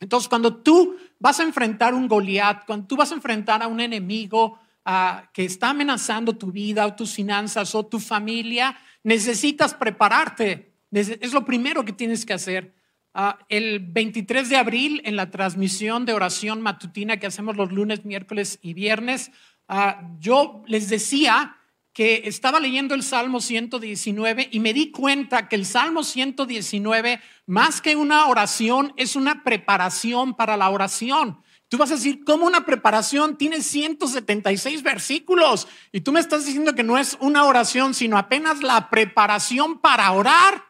Entonces, 0.00 0.28
cuando 0.28 0.56
tú 0.56 0.96
vas 1.18 1.40
a 1.40 1.42
enfrentar 1.42 1.94
un 1.94 2.08
Goliat, 2.08 2.66
cuando 2.66 2.86
tú 2.86 2.96
vas 2.96 3.12
a 3.12 3.14
enfrentar 3.14 3.62
a 3.62 3.66
un 3.66 3.80
enemigo 3.80 4.58
ah, 4.84 5.30
que 5.32 5.44
está 5.44 5.70
amenazando 5.70 6.36
tu 6.36 6.52
vida 6.52 6.86
o 6.86 6.94
tus 6.94 7.14
finanzas 7.14 7.74
o 7.74 7.86
tu 7.86 7.98
familia, 7.98 8.76
necesitas 9.02 9.74
prepararte. 9.74 10.72
Es 10.90 11.32
lo 11.32 11.44
primero 11.44 11.84
que 11.84 11.92
tienes 11.92 12.24
que 12.26 12.34
hacer. 12.34 12.74
Ah, 13.14 13.38
el 13.48 13.80
23 13.80 14.48
de 14.48 14.56
abril, 14.56 15.00
en 15.04 15.16
la 15.16 15.30
transmisión 15.30 16.04
de 16.04 16.12
oración 16.12 16.60
matutina 16.60 17.16
que 17.16 17.26
hacemos 17.26 17.56
los 17.56 17.72
lunes, 17.72 18.04
miércoles 18.04 18.58
y 18.60 18.74
viernes, 18.74 19.30
Ah, 19.68 20.08
yo 20.20 20.62
les 20.66 20.88
decía 20.88 21.56
que 21.96 22.24
estaba 22.26 22.60
leyendo 22.60 22.94
el 22.94 23.02
Salmo 23.02 23.40
119 23.40 24.50
y 24.52 24.60
me 24.60 24.74
di 24.74 24.90
cuenta 24.90 25.48
que 25.48 25.56
el 25.56 25.64
Salmo 25.64 26.04
119, 26.04 27.22
más 27.46 27.80
que 27.80 27.96
una 27.96 28.26
oración, 28.26 28.92
es 28.98 29.16
una 29.16 29.42
preparación 29.42 30.34
para 30.34 30.58
la 30.58 30.68
oración. 30.68 31.40
Tú 31.68 31.78
vas 31.78 31.90
a 31.90 31.94
decir, 31.94 32.22
¿cómo 32.22 32.44
una 32.44 32.66
preparación 32.66 33.38
tiene 33.38 33.62
176 33.62 34.82
versículos? 34.82 35.68
Y 35.90 36.02
tú 36.02 36.12
me 36.12 36.20
estás 36.20 36.44
diciendo 36.44 36.74
que 36.74 36.82
no 36.82 36.98
es 36.98 37.16
una 37.18 37.46
oración, 37.46 37.94
sino 37.94 38.18
apenas 38.18 38.62
la 38.62 38.90
preparación 38.90 39.80
para 39.80 40.12
orar. 40.12 40.64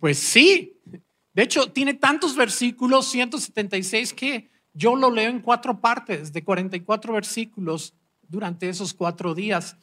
Pues 0.00 0.18
sí. 0.18 0.76
De 1.34 1.44
hecho, 1.44 1.70
tiene 1.70 1.94
tantos 1.94 2.34
versículos, 2.34 3.06
176, 3.12 4.12
que 4.14 4.50
yo 4.72 4.96
lo 4.96 5.08
leo 5.12 5.30
en 5.30 5.40
cuatro 5.40 5.80
partes 5.80 6.32
de 6.32 6.42
44 6.42 7.12
versículos 7.12 7.94
durante 8.26 8.68
esos 8.68 8.92
cuatro 8.92 9.36
días. 9.36 9.76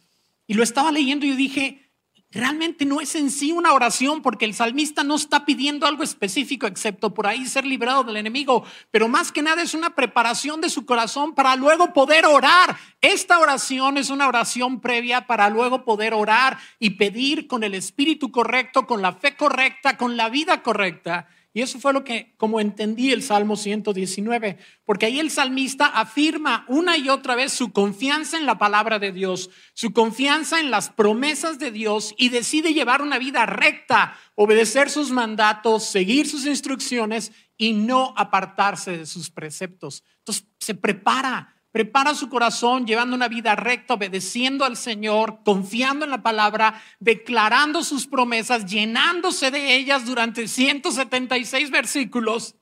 Y 0.48 0.54
lo 0.54 0.63
estaba 0.63 0.92
leyendo 0.92 1.25
y 1.25 1.34
dije, 1.34 1.88
realmente 2.32 2.86
no 2.86 3.01
es 3.01 3.16
en 3.16 3.30
sí 3.30 3.51
una 3.51 3.74
oración 3.74 4.22
porque 4.22 4.46
el 4.46 4.54
salmista 4.54 5.04
no 5.04 5.16
está 5.16 5.46
pidiendo 5.46 5.86
algo 5.86 6.04
específico 6.04 6.68
excepto 6.68 7.13
por 7.13 7.27
ahí 7.27 7.46
ser 7.46 7.66
librado 7.66 8.04
del 8.04 8.18
enemigo, 8.18 8.63
pero 8.92 9.08
más 9.08 9.32
que 9.32 9.42
nada 9.42 9.62
es 9.62 9.74
una 9.74 9.96
preparación 9.96 10.62
de 10.62 10.70
su 10.70 10.86
corazón 10.86 11.36
para 11.36 11.56
luego 11.56 11.94
poder 11.94 12.25
orar. 12.25 12.77
Esta 13.01 13.39
oración 13.39 13.98
es 13.98 14.10
una 14.10 14.27
oración 14.27 14.80
previa 14.80 15.27
para 15.27 15.50
luego 15.50 15.84
poder 15.84 16.13
orar 16.13 16.58
y 16.80 16.92
pedir 16.92 17.48
con 17.48 17.63
el 17.63 17.74
espíritu 17.74 18.32
correcto, 18.32 18.88
con 18.88 19.01
la 19.01 19.13
fe 19.13 19.36
correcta, 19.36 19.98
con 19.98 20.18
la 20.18 20.30
vida 20.30 20.63
correcta. 20.63 21.27
Y 21.58 21.64
eso 21.64 21.80
fue 21.80 21.92
lo 21.92 22.04
que, 22.04 22.36
como 22.38 22.60
entendí 22.60 23.12
el 23.12 23.24
Salmo 23.24 23.56
119, 23.56 24.60
porque 24.86 25.08
ahí 25.08 25.20
el 25.20 25.32
salmista 25.32 25.88
afirma 25.88 26.66
una 26.68 27.00
y 27.00 27.10
otra 27.10 27.34
vez 27.34 27.52
su 27.52 27.72
confianza 27.72 28.38
en 28.38 28.46
la 28.46 28.60
palabra 28.60 29.00
de 29.00 29.12
Dios, 29.12 29.50
su 29.74 29.92
confianza 29.92 30.60
en 30.60 30.70
las 30.70 30.92
promesas 30.92 31.58
de 31.58 31.72
Dios 31.72 32.14
y 32.16 32.30
decide 32.30 32.76
llevar 32.76 33.02
una 33.02 33.18
vida 33.18 33.48
recta, 33.48 34.16
obedecer 34.36 34.92
sus 34.92 35.10
mandatos, 35.10 35.86
seguir 35.86 36.30
sus 36.30 36.46
instrucciones 36.46 37.32
y 37.58 37.74
no 37.74 38.14
apartarse 38.18 38.96
de 38.96 39.08
sus 39.08 39.32
preceptos. 39.32 40.04
Entonces 40.20 40.46
se 40.60 40.76
prepara 40.76 41.57
prepara 41.77 42.15
su 42.15 42.27
corazón 42.27 42.88
llevando 42.88 43.15
una 43.15 43.27
vida 43.27 43.55
recta, 43.55 43.93
obedeciendo 43.93 44.65
al 44.65 44.75
Señor, 44.77 45.41
confiando 45.46 46.05
en 46.05 46.10
la 46.10 46.24
palabra, 46.24 46.81
declarando 47.00 47.84
sus 47.84 48.07
promesas, 48.07 48.65
llenándose 48.65 49.51
de 49.51 49.75
ellas 49.75 50.03
durante 50.03 50.48
176 50.48 51.69
versículos, 51.69 52.55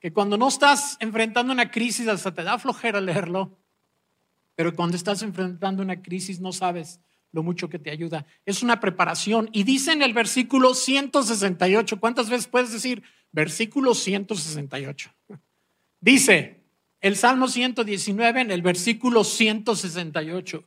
que 0.00 0.14
cuando 0.14 0.38
no 0.38 0.48
estás 0.48 0.96
enfrentando 1.00 1.52
una 1.52 1.70
crisis 1.70 2.08
hasta 2.08 2.32
te 2.32 2.42
da 2.42 2.58
flojera 2.58 3.02
leerlo, 3.02 3.58
pero 4.54 4.74
cuando 4.74 4.96
estás 4.96 5.20
enfrentando 5.20 5.82
una 5.82 6.00
crisis 6.00 6.40
no 6.40 6.52
sabes 6.52 7.00
lo 7.32 7.42
mucho 7.42 7.68
que 7.68 7.78
te 7.78 7.90
ayuda. 7.90 8.24
Es 8.46 8.62
una 8.62 8.80
preparación. 8.80 9.50
Y 9.52 9.64
dice 9.64 9.92
en 9.92 10.00
el 10.00 10.14
versículo 10.14 10.72
168, 10.72 12.00
¿cuántas 12.00 12.30
veces 12.30 12.46
puedes 12.46 12.72
decir 12.72 13.02
versículo 13.30 13.94
168? 13.94 15.10
Dice, 16.00 16.61
el 17.02 17.16
Salmo 17.16 17.48
119 17.48 18.40
en 18.40 18.50
el 18.52 18.62
versículo 18.62 19.24
168. 19.24 20.64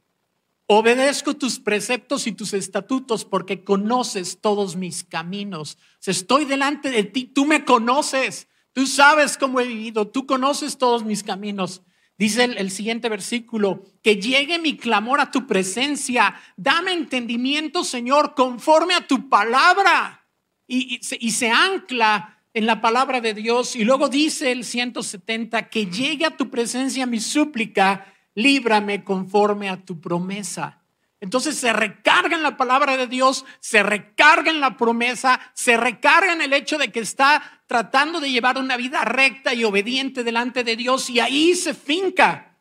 Obedezco 0.68 1.36
tus 1.36 1.60
preceptos 1.60 2.28
y 2.28 2.34
tus 2.34 2.54
estatutos 2.54 3.24
porque 3.24 3.64
conoces 3.64 4.42
todos 4.42 4.76
mis 4.76 5.04
caminos. 5.04 5.78
estoy 6.06 6.46
delante 6.46 6.92
de 6.92 7.04
ti, 7.04 7.26
tú 7.26 7.46
me 7.46 7.64
conoces, 7.64 8.50
tú 8.74 8.86
sabes 8.86 9.38
cómo 9.38 9.62
he 9.62 9.68
vivido, 9.68 10.08
tú 10.08 10.26
conoces 10.26 10.78
todos 10.78 11.06
mis 11.06 11.24
caminos. 11.24 11.82
Dice 12.18 12.44
el, 12.46 12.72
siguiente 12.72 13.10
versículo, 13.10 13.84
que 14.02 14.18
llegue 14.18 14.58
mi 14.60 14.78
clamor 14.78 15.20
a 15.20 15.32
tu 15.32 15.48
presencia, 15.48 16.36
dame 16.58 16.94
entendimiento, 16.94 17.84
Señor, 17.84 18.36
conforme 18.36 18.94
a 18.94 19.08
tu 19.08 19.30
palabra. 19.30 20.22
y 20.68 21.00
se 21.00 21.50
ancla 21.50 22.35
en 22.56 22.66
la 22.66 22.82
palabra 22.82 23.22
de 23.22 23.34
Dios. 23.34 23.76
Y 23.76 23.84
luego 23.84 24.10
dice 24.10 24.52
el 24.52 24.64
170, 24.64 25.70
que 25.70 25.86
llegue 25.86 26.26
a 26.26 26.36
tu 26.36 26.50
presencia 26.50 27.06
mi 27.06 27.20
súplica, 27.20 28.12
líbrame 28.34 29.04
conforme 29.04 29.70
a 29.70 29.78
tu 29.78 30.00
promesa. 30.00 30.82
Entonces 31.20 31.58
se 31.58 31.74
recarga 31.74 32.36
en 32.36 32.44
la 32.44 32.56
palabra 32.56 32.96
de 32.96 33.08
Dios, 33.08 33.46
se 33.60 33.84
recarga 33.84 34.52
en 34.52 34.62
la 34.62 34.78
promesa, 34.78 35.40
se 35.54 35.76
recarga 35.76 36.32
en 36.32 36.42
el 36.42 36.54
hecho 36.54 36.78
de 36.78 36.92
que 36.92 37.02
está 37.02 37.62
tratando 37.68 38.22
de 38.22 38.32
llevar 38.32 38.58
una 38.58 38.78
vida 38.78 39.04
recta 39.04 39.54
y 39.54 39.66
obediente 39.66 40.24
delante 40.24 40.64
de 40.64 40.78
Dios 40.78 41.10
y 41.10 41.20
ahí 41.20 41.56
se 41.56 41.74
finca. 41.74 42.58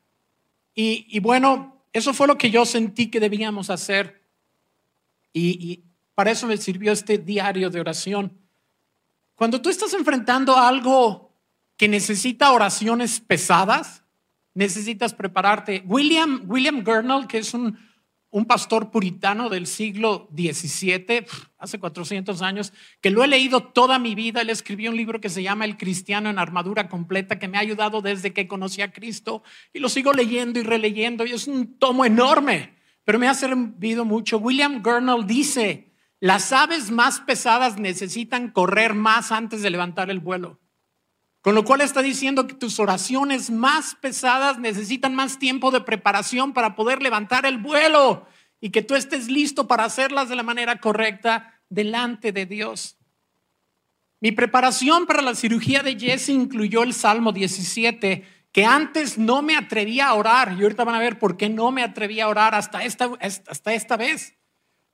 Y, 0.75 1.21
bueno, 1.21 1.85
eso 1.93 2.13
fue 2.13 2.27
lo 2.27 2.37
que 2.37 2.51
yo 2.51 2.67
sentí 2.67 3.13
que 3.13 3.21
debíamos 3.21 3.71
hacer. 3.71 4.23
Y 5.33 5.85
para 6.17 6.33
eso 6.33 6.49
me 6.49 6.57
sirvió 6.57 6.91
este 6.91 7.19
diario 7.19 7.71
de 7.71 7.79
oración. 7.79 8.44
Cuando 9.35 9.61
tú 9.61 9.69
estás 9.69 9.93
enfrentando 9.95 10.57
algo 10.57 11.35
que 11.77 11.89
necesita 11.89 12.53
oraciones 12.53 13.21
pesadas, 13.21 14.05
necesitas 14.55 15.13
prepararte. 15.13 15.83
William, 15.87 16.45
William 16.47 16.85
Gurnall, 16.85 17.27
que 17.27 17.39
es 17.39 17.53
un, 17.53 17.77
un 18.35 18.47
pastor 18.47 18.91
puritano 18.91 19.49
del 19.49 19.69
siglo 19.69 20.29
XVII, 20.35 21.25
hace 21.59 21.79
400 21.79 22.43
años, 22.43 22.73
que 23.01 23.11
lo 23.11 23.23
he 23.23 23.29
leído 23.29 23.63
toda 23.63 23.99
mi 24.01 24.17
vida. 24.17 24.41
Él 24.41 24.51
escribió 24.51 24.91
un 24.91 24.97
libro 24.97 25.21
que 25.21 25.29
se 25.29 25.43
llama 25.43 25.65
El 25.65 25.77
cristiano 25.77 26.31
en 26.31 26.41
armadura 26.41 26.89
completa, 26.89 27.39
que 27.39 27.49
me 27.49 27.59
ha 27.59 27.61
ayudado 27.61 28.03
desde 28.03 28.33
que 28.33 28.49
conocí 28.49 28.83
a 28.83 28.93
Cristo 28.93 29.43
y 29.73 29.81
lo 29.81 29.89
sigo 29.89 30.13
leyendo 30.13 30.59
y 30.59 30.65
releyendo 30.65 31.27
y 31.27 31.31
es 31.31 31.47
un 31.47 31.79
tomo 31.79 32.05
enorme, 32.05 32.75
pero 33.05 33.21
me 33.21 33.29
ha 33.29 33.35
servido 33.35 34.05
mucho. 34.05 34.39
William 34.39 34.83
Gurnall 34.83 35.27
dice, 35.27 35.94
las 36.25 36.53
aves 36.53 36.91
más 36.91 37.21
pesadas 37.21 37.79
necesitan 37.79 38.51
correr 38.51 38.95
más 38.95 39.31
antes 39.31 39.61
de 39.61 39.69
levantar 39.69 40.09
el 40.09 40.21
vuelo. 40.21 40.59
Con 41.43 41.55
lo 41.55 41.67
cual 41.67 41.83
está 41.83 42.01
diciendo 42.01 42.47
que 42.47 42.55
tus 42.55 42.81
oraciones 42.81 43.51
más 43.51 43.95
pesadas 43.97 44.59
necesitan 44.59 45.15
más 45.15 45.39
tiempo 45.39 45.71
de 45.71 45.83
preparación 45.83 46.55
para 46.55 46.77
poder 46.77 47.03
levantar 47.03 47.45
el 47.45 47.59
vuelo 47.59 48.27
y 48.59 48.71
que 48.71 48.81
tú 48.81 48.95
estés 48.95 49.29
listo 49.29 49.69
para 49.69 49.85
hacerlas 49.85 50.31
de 50.31 50.37
la 50.37 50.43
manera 50.43 50.81
correcta 50.81 51.61
delante 51.69 52.33
de 52.33 52.47
Dios. 52.47 52.97
Mi 54.19 54.33
preparación 54.33 55.05
para 55.05 55.21
la 55.21 55.35
cirugía 55.35 55.83
de 55.83 55.99
Jesse 56.01 56.31
incluyó 56.31 56.85
el 56.85 56.95
Salmo 56.95 57.33
17, 57.33 58.27
que 58.51 58.65
antes 58.65 59.19
no 59.19 59.43
me 59.43 59.57
atrevía 59.57 60.09
a 60.09 60.15
orar. 60.15 60.57
Y 60.59 60.63
ahorita 60.63 60.85
van 60.85 60.95
a 60.95 61.01
ver 61.01 61.19
por 61.19 61.37
qué 61.37 61.51
no 61.51 61.71
me 61.71 61.83
atrevía 61.83 62.25
a 62.25 62.29
orar 62.29 62.55
hasta 62.55 62.83
esta, 62.83 63.11
hasta 63.21 63.75
esta 63.75 63.99
vez. 63.99 64.39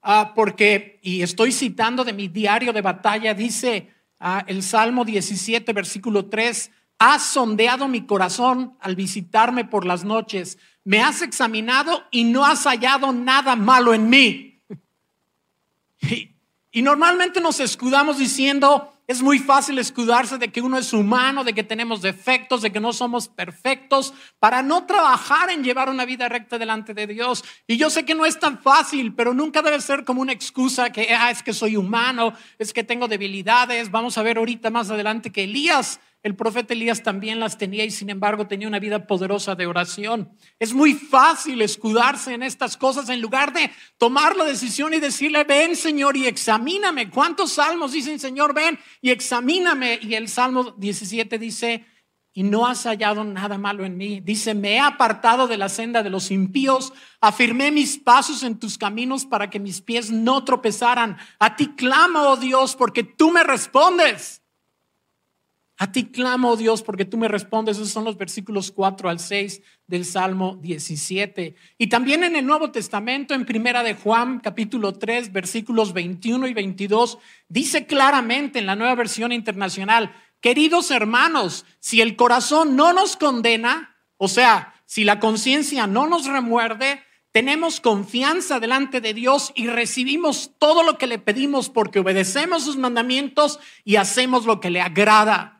Ah, 0.02 0.32
porque, 0.34 0.98
y 1.02 1.22
estoy 1.22 1.52
citando 1.52 2.04
de 2.04 2.12
mi 2.12 2.28
diario 2.28 2.72
de 2.72 2.80
batalla, 2.80 3.34
dice 3.34 3.90
ah, 4.18 4.44
el 4.46 4.62
Salmo 4.62 5.04
17, 5.04 5.72
versículo 5.72 6.26
3, 6.26 6.70
has 6.98 7.22
sondeado 7.22 7.86
mi 7.88 8.06
corazón 8.06 8.76
al 8.80 8.96
visitarme 8.96 9.64
por 9.64 9.84
las 9.84 10.04
noches, 10.04 10.58
me 10.84 11.00
has 11.00 11.20
examinado 11.20 12.04
y 12.10 12.24
no 12.24 12.46
has 12.46 12.64
hallado 12.64 13.12
nada 13.12 13.56
malo 13.56 13.92
en 13.92 14.08
mí. 14.08 14.62
y, 16.00 16.30
y 16.72 16.82
normalmente 16.82 17.40
nos 17.40 17.60
escudamos 17.60 18.18
diciendo, 18.18 18.94
Es 19.10 19.22
muy 19.22 19.40
fácil 19.40 19.76
escudarse 19.80 20.38
de 20.38 20.52
que 20.52 20.62
uno 20.62 20.78
es 20.78 20.92
humano, 20.92 21.42
de 21.42 21.52
que 21.52 21.64
tenemos 21.64 22.00
defectos, 22.00 22.62
de 22.62 22.70
que 22.70 22.78
no 22.78 22.92
somos 22.92 23.26
perfectos, 23.26 24.14
para 24.38 24.62
no 24.62 24.86
trabajar 24.86 25.50
en 25.50 25.64
llevar 25.64 25.88
una 25.88 26.04
vida 26.04 26.28
recta 26.28 26.58
delante 26.58 26.94
de 26.94 27.08
Dios. 27.08 27.42
Y 27.66 27.76
yo 27.76 27.90
sé 27.90 28.04
que 28.04 28.14
no 28.14 28.24
es 28.24 28.38
tan 28.38 28.62
fácil, 28.62 29.12
pero 29.12 29.34
nunca 29.34 29.62
debe 29.62 29.80
ser 29.80 30.04
como 30.04 30.22
una 30.22 30.32
excusa 30.32 30.92
que 30.92 31.12
ah, 31.12 31.32
es 31.32 31.42
que 31.42 31.52
soy 31.52 31.76
humano, 31.76 32.34
es 32.56 32.72
que 32.72 32.84
tengo 32.84 33.08
debilidades. 33.08 33.90
Vamos 33.90 34.16
a 34.16 34.22
ver 34.22 34.38
ahorita 34.38 34.70
más 34.70 34.92
adelante 34.92 35.32
que 35.32 35.42
Elías 35.42 35.98
el 36.22 36.36
profeta 36.36 36.74
Elías 36.74 37.02
también 37.02 37.40
las 37.40 37.56
tenía 37.56 37.84
y 37.84 37.90
sin 37.90 38.10
embargo 38.10 38.46
tenía 38.46 38.68
una 38.68 38.78
vida 38.78 39.06
poderosa 39.06 39.54
de 39.54 39.66
oración. 39.66 40.30
Es 40.58 40.74
muy 40.74 40.92
fácil 40.92 41.62
escudarse 41.62 42.34
en 42.34 42.42
estas 42.42 42.76
cosas 42.76 43.08
en 43.08 43.22
lugar 43.22 43.54
de 43.54 43.70
tomar 43.96 44.36
la 44.36 44.44
decisión 44.44 44.92
y 44.92 45.00
decirle, 45.00 45.44
ven 45.44 45.74
Señor 45.76 46.18
y 46.18 46.26
examíname. 46.26 47.08
¿Cuántos 47.08 47.52
salmos 47.52 47.92
dicen, 47.92 48.20
Señor, 48.20 48.52
ven 48.52 48.78
y 49.00 49.10
examíname? 49.10 49.98
Y 50.02 50.14
el 50.14 50.28
Salmo 50.28 50.74
17 50.76 51.38
dice, 51.38 51.86
y 52.32 52.42
no 52.42 52.66
has 52.66 52.84
hallado 52.84 53.24
nada 53.24 53.58
malo 53.58 53.84
en 53.84 53.96
mí. 53.96 54.20
Dice, 54.20 54.54
me 54.54 54.74
he 54.74 54.78
apartado 54.78 55.48
de 55.48 55.56
la 55.56 55.68
senda 55.68 56.02
de 56.02 56.10
los 56.10 56.30
impíos, 56.30 56.92
afirmé 57.20 57.72
mis 57.72 57.98
pasos 57.98 58.42
en 58.42 58.58
tus 58.58 58.78
caminos 58.78 59.24
para 59.24 59.50
que 59.50 59.58
mis 59.58 59.80
pies 59.80 60.10
no 60.10 60.44
tropezaran. 60.44 61.16
A 61.38 61.56
ti 61.56 61.74
clamo, 61.74 62.20
oh 62.20 62.36
Dios, 62.36 62.76
porque 62.76 63.02
tú 63.02 63.30
me 63.32 63.42
respondes. 63.42 64.39
A 65.82 65.92
ti 65.92 66.10
clamo, 66.10 66.50
oh 66.50 66.56
Dios, 66.58 66.82
porque 66.82 67.06
tú 67.06 67.16
me 67.16 67.26
respondes. 67.26 67.78
Esos 67.78 67.88
son 67.88 68.04
los 68.04 68.18
versículos 68.18 68.70
4 68.70 69.08
al 69.08 69.18
6 69.18 69.62
del 69.86 70.04
Salmo 70.04 70.58
17. 70.60 71.54
Y 71.78 71.86
también 71.86 72.22
en 72.22 72.36
el 72.36 72.44
Nuevo 72.44 72.70
Testamento, 72.70 73.32
en 73.32 73.46
Primera 73.46 73.82
de 73.82 73.94
Juan, 73.94 74.40
capítulo 74.40 74.92
3, 74.92 75.32
versículos 75.32 75.94
21 75.94 76.48
y 76.48 76.52
22, 76.52 77.16
dice 77.48 77.86
claramente 77.86 78.58
en 78.58 78.66
la 78.66 78.76
nueva 78.76 78.94
versión 78.94 79.32
internacional, 79.32 80.14
queridos 80.42 80.90
hermanos, 80.90 81.64
si 81.78 82.02
el 82.02 82.14
corazón 82.14 82.76
no 82.76 82.92
nos 82.92 83.16
condena, 83.16 83.96
o 84.18 84.28
sea, 84.28 84.74
si 84.84 85.04
la 85.04 85.18
conciencia 85.18 85.86
no 85.86 86.06
nos 86.06 86.26
remuerde, 86.26 87.02
tenemos 87.32 87.80
confianza 87.80 88.60
delante 88.60 89.00
de 89.00 89.14
Dios 89.14 89.50
y 89.54 89.68
recibimos 89.68 90.52
todo 90.58 90.82
lo 90.82 90.98
que 90.98 91.06
le 91.06 91.18
pedimos 91.18 91.70
porque 91.70 92.00
obedecemos 92.00 92.64
sus 92.64 92.76
mandamientos 92.76 93.60
y 93.82 93.96
hacemos 93.96 94.44
lo 94.44 94.60
que 94.60 94.68
le 94.68 94.82
agrada. 94.82 95.56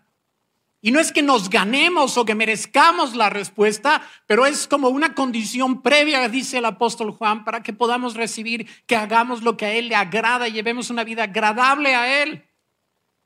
Y 0.82 0.92
no 0.92 1.00
es 1.00 1.12
que 1.12 1.22
nos 1.22 1.50
ganemos 1.50 2.16
o 2.16 2.24
que 2.24 2.34
merezcamos 2.34 3.14
la 3.14 3.28
respuesta, 3.28 4.02
pero 4.26 4.46
es 4.46 4.66
como 4.66 4.88
una 4.88 5.14
condición 5.14 5.82
previa, 5.82 6.26
dice 6.28 6.58
el 6.58 6.64
apóstol 6.64 7.10
Juan, 7.10 7.44
para 7.44 7.62
que 7.62 7.74
podamos 7.74 8.14
recibir, 8.14 8.66
que 8.86 8.96
hagamos 8.96 9.42
lo 9.42 9.56
que 9.58 9.66
a 9.66 9.74
Él 9.74 9.88
le 9.88 9.94
agrada 9.94 10.48
y 10.48 10.52
llevemos 10.52 10.88
una 10.88 11.04
vida 11.04 11.24
agradable 11.24 11.94
a 11.94 12.22
Él. 12.22 12.44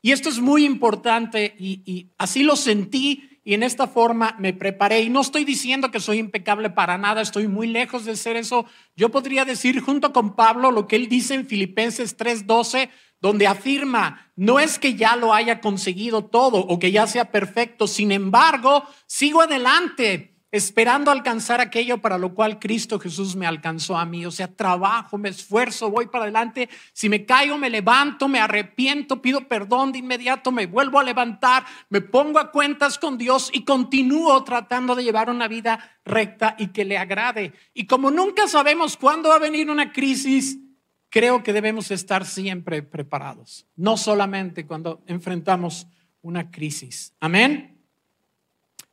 Y 0.01 0.11
esto 0.11 0.29
es 0.29 0.39
muy 0.39 0.65
importante 0.65 1.55
y, 1.57 2.11
así 2.17 2.43
lo 2.43 2.55
sentí 2.55 3.39
y 3.43 3.53
en 3.53 3.63
esta 3.63 3.87
forma 3.87 4.35
me 4.37 4.53
preparé. 4.53 5.01
Y 5.01 5.09
no 5.09 5.21
estoy 5.21 5.45
diciendo 5.45 5.89
que 5.91 5.99
soy 5.99 6.19
impecable 6.19 6.69
para 6.69 6.97
nada, 6.97 7.21
estoy 7.21 7.47
muy 7.47 7.67
lejos 7.67 8.05
de 8.05 8.15
ser 8.15 8.35
eso. 8.35 8.65
Yo 8.95 9.09
podría 9.09 9.45
decir 9.45 9.79
junto 9.79 10.13
con 10.13 10.35
Pablo 10.35 10.71
lo 10.71 10.87
que 10.87 10.95
él 10.95 11.07
dice 11.07 11.33
en 11.33 11.47
Filipenses 11.47 12.17
3:12, 12.17 12.89
donde 13.25 13.47
afirma, 13.47 14.29
no 14.35 14.59
es 14.59 14.77
que 14.77 14.93
ya 14.93 15.15
lo 15.15 15.33
haya 15.33 15.59
conseguido 15.59 16.25
todo 16.25 16.59
o 16.59 16.77
que 16.77 16.91
ya 16.91 17.07
sea 17.07 17.31
perfecto, 17.31 17.87
sin 17.87 18.11
embargo, 18.11 18.83
sigo 19.07 19.41
adelante 19.41 20.35
esperando 20.51 21.09
alcanzar 21.09 21.59
aquello 21.59 21.97
para 21.97 22.19
lo 22.19 22.35
cual 22.35 22.59
Cristo 22.59 22.99
Jesús 22.99 23.35
me 23.35 23.47
alcanzó 23.47 23.97
a 23.97 24.05
mí. 24.05 24.27
O 24.27 24.31
sea, 24.31 24.47
trabajo, 24.47 25.17
me 25.17 25.29
esfuerzo, 25.29 25.89
voy 25.89 26.05
para 26.05 26.25
adelante. 26.25 26.69
Si 26.93 27.09
me 27.09 27.25
caigo, 27.25 27.57
me 27.57 27.71
levanto, 27.71 28.27
me 28.27 28.39
arrepiento, 28.39 29.23
pido 29.23 29.47
perdón 29.47 29.91
de 29.91 29.97
inmediato, 29.97 30.51
me 30.51 30.67
vuelvo 30.67 30.99
a 30.99 31.03
levantar, 31.03 31.65
me 31.89 32.01
pongo 32.01 32.37
a 32.37 32.51
cuentas 32.51 32.99
con 32.99 33.17
Dios 33.17 33.49
y 33.53 33.65
continúo 33.65 34.43
tratando 34.43 34.93
de 34.93 35.03
llevar 35.03 35.31
una 35.31 35.47
vida 35.47 35.97
recta 36.05 36.55
y 36.59 36.67
que 36.67 36.85
le 36.85 36.99
agrade. 36.99 37.53
Y 37.73 37.87
como 37.87 38.11
nunca 38.11 38.47
sabemos 38.47 38.97
cuándo 38.97 39.29
va 39.29 39.37
a 39.37 39.39
venir 39.39 39.71
una 39.71 39.91
crisis, 39.91 40.59
creo 41.15 41.43
que 41.43 41.53
debemos 41.53 41.91
estar 41.91 42.25
siempre 42.25 42.83
preparados, 42.83 43.65
no 43.77 43.95
solamente 43.95 44.65
cuando 44.65 45.01
enfrentamos 45.07 45.87
una 46.21 46.51
crisis. 46.51 47.13
Amén. 47.21 47.79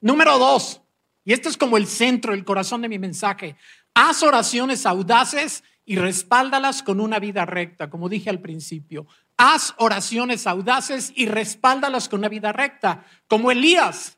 Número 0.00 0.38
dos, 0.38 0.80
y 1.24 1.32
este 1.32 1.48
es 1.48 1.56
como 1.56 1.76
el 1.76 1.88
centro, 1.88 2.32
el 2.32 2.44
corazón 2.44 2.80
de 2.82 2.88
mi 2.88 3.00
mensaje. 3.00 3.56
Haz 3.92 4.22
oraciones 4.22 4.87
audaces 4.87 5.64
y 5.85 5.96
respáldalas 5.96 6.85
con 6.85 7.00
una 7.00 7.18
vida 7.18 7.44
recta, 7.44 7.90
como 7.90 8.08
dije 8.08 8.30
al 8.30 8.38
principio. 8.38 9.04
Haz 9.37 9.74
oraciones 9.78 10.46
audaces 10.46 11.12
y 11.16 11.26
respáldalas 11.26 12.08
con 12.08 12.20
una 12.20 12.28
vida 12.28 12.52
recta, 12.52 13.04
como 13.26 13.50
Elías. 13.50 14.16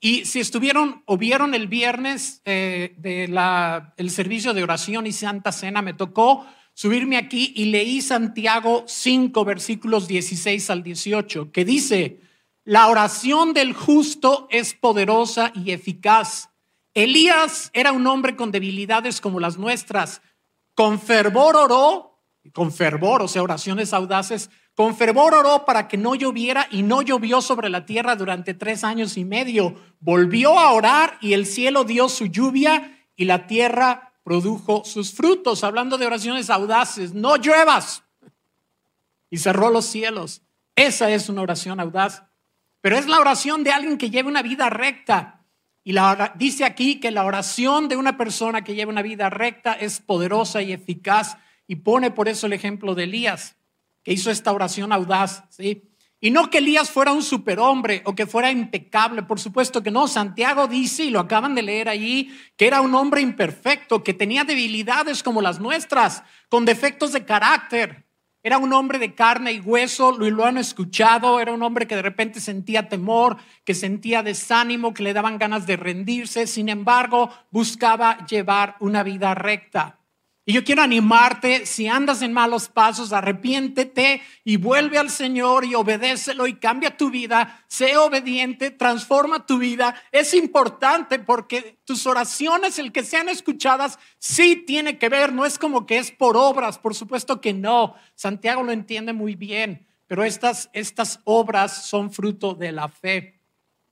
Y 0.00 0.24
si 0.24 0.40
estuvieron 0.40 1.02
o 1.04 1.18
vieron 1.18 1.54
el 1.54 1.68
viernes 1.68 2.40
eh, 2.46 2.94
de 2.96 3.28
la, 3.28 3.92
el 3.98 4.08
servicio 4.10 4.54
de 4.54 4.62
oración 4.62 5.06
y 5.06 5.12
Santa 5.12 5.52
Cena, 5.52 5.82
me 5.82 5.92
tocó 5.92 6.46
subirme 6.76 7.16
aquí 7.16 7.54
y 7.56 7.64
leí 7.64 8.02
Santiago 8.02 8.84
5, 8.86 9.44
versículos 9.46 10.06
16 10.06 10.68
al 10.68 10.82
18, 10.82 11.50
que 11.50 11.64
dice, 11.64 12.20
la 12.64 12.88
oración 12.88 13.54
del 13.54 13.72
justo 13.72 14.46
es 14.50 14.74
poderosa 14.74 15.52
y 15.54 15.70
eficaz. 15.70 16.50
Elías 16.92 17.70
era 17.72 17.92
un 17.92 18.06
hombre 18.06 18.36
con 18.36 18.50
debilidades 18.50 19.22
como 19.22 19.40
las 19.40 19.56
nuestras. 19.56 20.20
Con 20.74 21.00
fervor 21.00 21.56
oró, 21.56 22.20
con 22.52 22.70
fervor, 22.70 23.22
o 23.22 23.28
sea, 23.28 23.42
oraciones 23.42 23.94
audaces, 23.94 24.50
con 24.74 24.94
fervor 24.94 25.32
oró 25.32 25.64
para 25.64 25.88
que 25.88 25.96
no 25.96 26.14
lloviera 26.14 26.68
y 26.70 26.82
no 26.82 27.00
llovió 27.00 27.40
sobre 27.40 27.70
la 27.70 27.86
tierra 27.86 28.16
durante 28.16 28.52
tres 28.52 28.84
años 28.84 29.16
y 29.16 29.24
medio. 29.24 29.76
Volvió 30.00 30.58
a 30.58 30.72
orar 30.72 31.16
y 31.22 31.32
el 31.32 31.46
cielo 31.46 31.84
dio 31.84 32.10
su 32.10 32.26
lluvia 32.26 33.08
y 33.16 33.24
la 33.24 33.46
tierra 33.46 34.05
produjo 34.26 34.84
sus 34.84 35.14
frutos, 35.14 35.62
hablando 35.62 35.98
de 35.98 36.04
oraciones 36.04 36.50
audaces, 36.50 37.14
no 37.14 37.36
lluevas. 37.36 38.02
Y 39.30 39.38
cerró 39.38 39.70
los 39.70 39.84
cielos. 39.86 40.42
Esa 40.74 41.10
es 41.10 41.28
una 41.28 41.42
oración 41.42 41.78
audaz. 41.78 42.24
Pero 42.80 42.98
es 42.98 43.06
la 43.06 43.20
oración 43.20 43.62
de 43.62 43.70
alguien 43.70 43.96
que 43.96 44.10
lleva 44.10 44.28
una 44.28 44.42
vida 44.42 44.68
recta. 44.68 45.44
Y 45.84 45.92
la, 45.92 46.32
dice 46.34 46.64
aquí 46.64 46.98
que 46.98 47.12
la 47.12 47.24
oración 47.24 47.86
de 47.86 47.94
una 47.94 48.16
persona 48.16 48.64
que 48.64 48.74
lleva 48.74 48.90
una 48.90 49.02
vida 49.02 49.30
recta 49.30 49.74
es 49.74 50.00
poderosa 50.00 50.60
y 50.60 50.72
eficaz. 50.72 51.36
Y 51.68 51.76
pone 51.76 52.10
por 52.10 52.28
eso 52.28 52.48
el 52.48 52.52
ejemplo 52.52 52.96
de 52.96 53.04
Elías, 53.04 53.54
que 54.02 54.12
hizo 54.12 54.32
esta 54.32 54.50
oración 54.50 54.90
audaz. 54.90 55.44
¿sí? 55.50 55.84
Y 56.20 56.30
no 56.30 56.48
que 56.48 56.58
Elías 56.58 56.90
fuera 56.90 57.12
un 57.12 57.22
superhombre 57.22 58.02
o 58.06 58.14
que 58.14 58.26
fuera 58.26 58.50
impecable, 58.50 59.22
por 59.22 59.38
supuesto 59.38 59.82
que 59.82 59.90
no. 59.90 60.08
Santiago 60.08 60.66
dice, 60.66 61.04
y 61.04 61.10
lo 61.10 61.20
acaban 61.20 61.54
de 61.54 61.62
leer 61.62 61.88
allí, 61.88 62.34
que 62.56 62.66
era 62.66 62.80
un 62.80 62.94
hombre 62.94 63.20
imperfecto, 63.20 64.02
que 64.02 64.14
tenía 64.14 64.44
debilidades 64.44 65.22
como 65.22 65.42
las 65.42 65.60
nuestras, 65.60 66.22
con 66.48 66.64
defectos 66.64 67.12
de 67.12 67.26
carácter. 67.26 68.06
Era 68.42 68.58
un 68.58 68.72
hombre 68.72 68.98
de 68.98 69.14
carne 69.14 69.52
y 69.52 69.60
hueso, 69.60 70.12
lo, 70.12 70.30
lo 70.30 70.46
han 70.46 70.56
escuchado, 70.56 71.40
era 71.40 71.52
un 71.52 71.62
hombre 71.62 71.86
que 71.86 71.96
de 71.96 72.02
repente 72.02 72.40
sentía 72.40 72.88
temor, 72.88 73.36
que 73.64 73.74
sentía 73.74 74.22
desánimo, 74.22 74.94
que 74.94 75.02
le 75.02 75.12
daban 75.12 75.36
ganas 75.36 75.66
de 75.66 75.76
rendirse, 75.76 76.46
sin 76.46 76.68
embargo, 76.68 77.28
buscaba 77.50 78.24
llevar 78.26 78.76
una 78.80 79.02
vida 79.02 79.34
recta. 79.34 79.98
Y 80.48 80.52
yo 80.52 80.62
quiero 80.62 80.82
animarte, 80.82 81.66
si 81.66 81.88
andas 81.88 82.22
en 82.22 82.32
malos 82.32 82.68
pasos, 82.68 83.12
arrepiéntete 83.12 84.22
y 84.44 84.58
vuelve 84.58 84.96
al 84.96 85.10
Señor 85.10 85.64
y 85.64 85.74
obedécelo 85.74 86.46
y 86.46 86.54
cambia 86.54 86.96
tu 86.96 87.10
vida, 87.10 87.64
sé 87.66 87.96
obediente, 87.96 88.70
transforma 88.70 89.44
tu 89.44 89.58
vida. 89.58 90.00
Es 90.12 90.34
importante 90.34 91.18
porque 91.18 91.80
tus 91.84 92.06
oraciones, 92.06 92.78
el 92.78 92.92
que 92.92 93.02
sean 93.02 93.28
escuchadas, 93.28 93.98
sí 94.18 94.62
tiene 94.64 94.98
que 94.98 95.08
ver, 95.08 95.32
no 95.32 95.44
es 95.44 95.58
como 95.58 95.84
que 95.84 95.98
es 95.98 96.12
por 96.12 96.36
obras, 96.36 96.78
por 96.78 96.94
supuesto 96.94 97.40
que 97.40 97.52
no. 97.52 97.96
Santiago 98.14 98.62
lo 98.62 98.70
entiende 98.70 99.12
muy 99.12 99.34
bien, 99.34 99.88
pero 100.06 100.22
estas, 100.22 100.70
estas 100.72 101.18
obras 101.24 101.86
son 101.86 102.12
fruto 102.12 102.54
de 102.54 102.70
la 102.70 102.88
fe. 102.88 103.35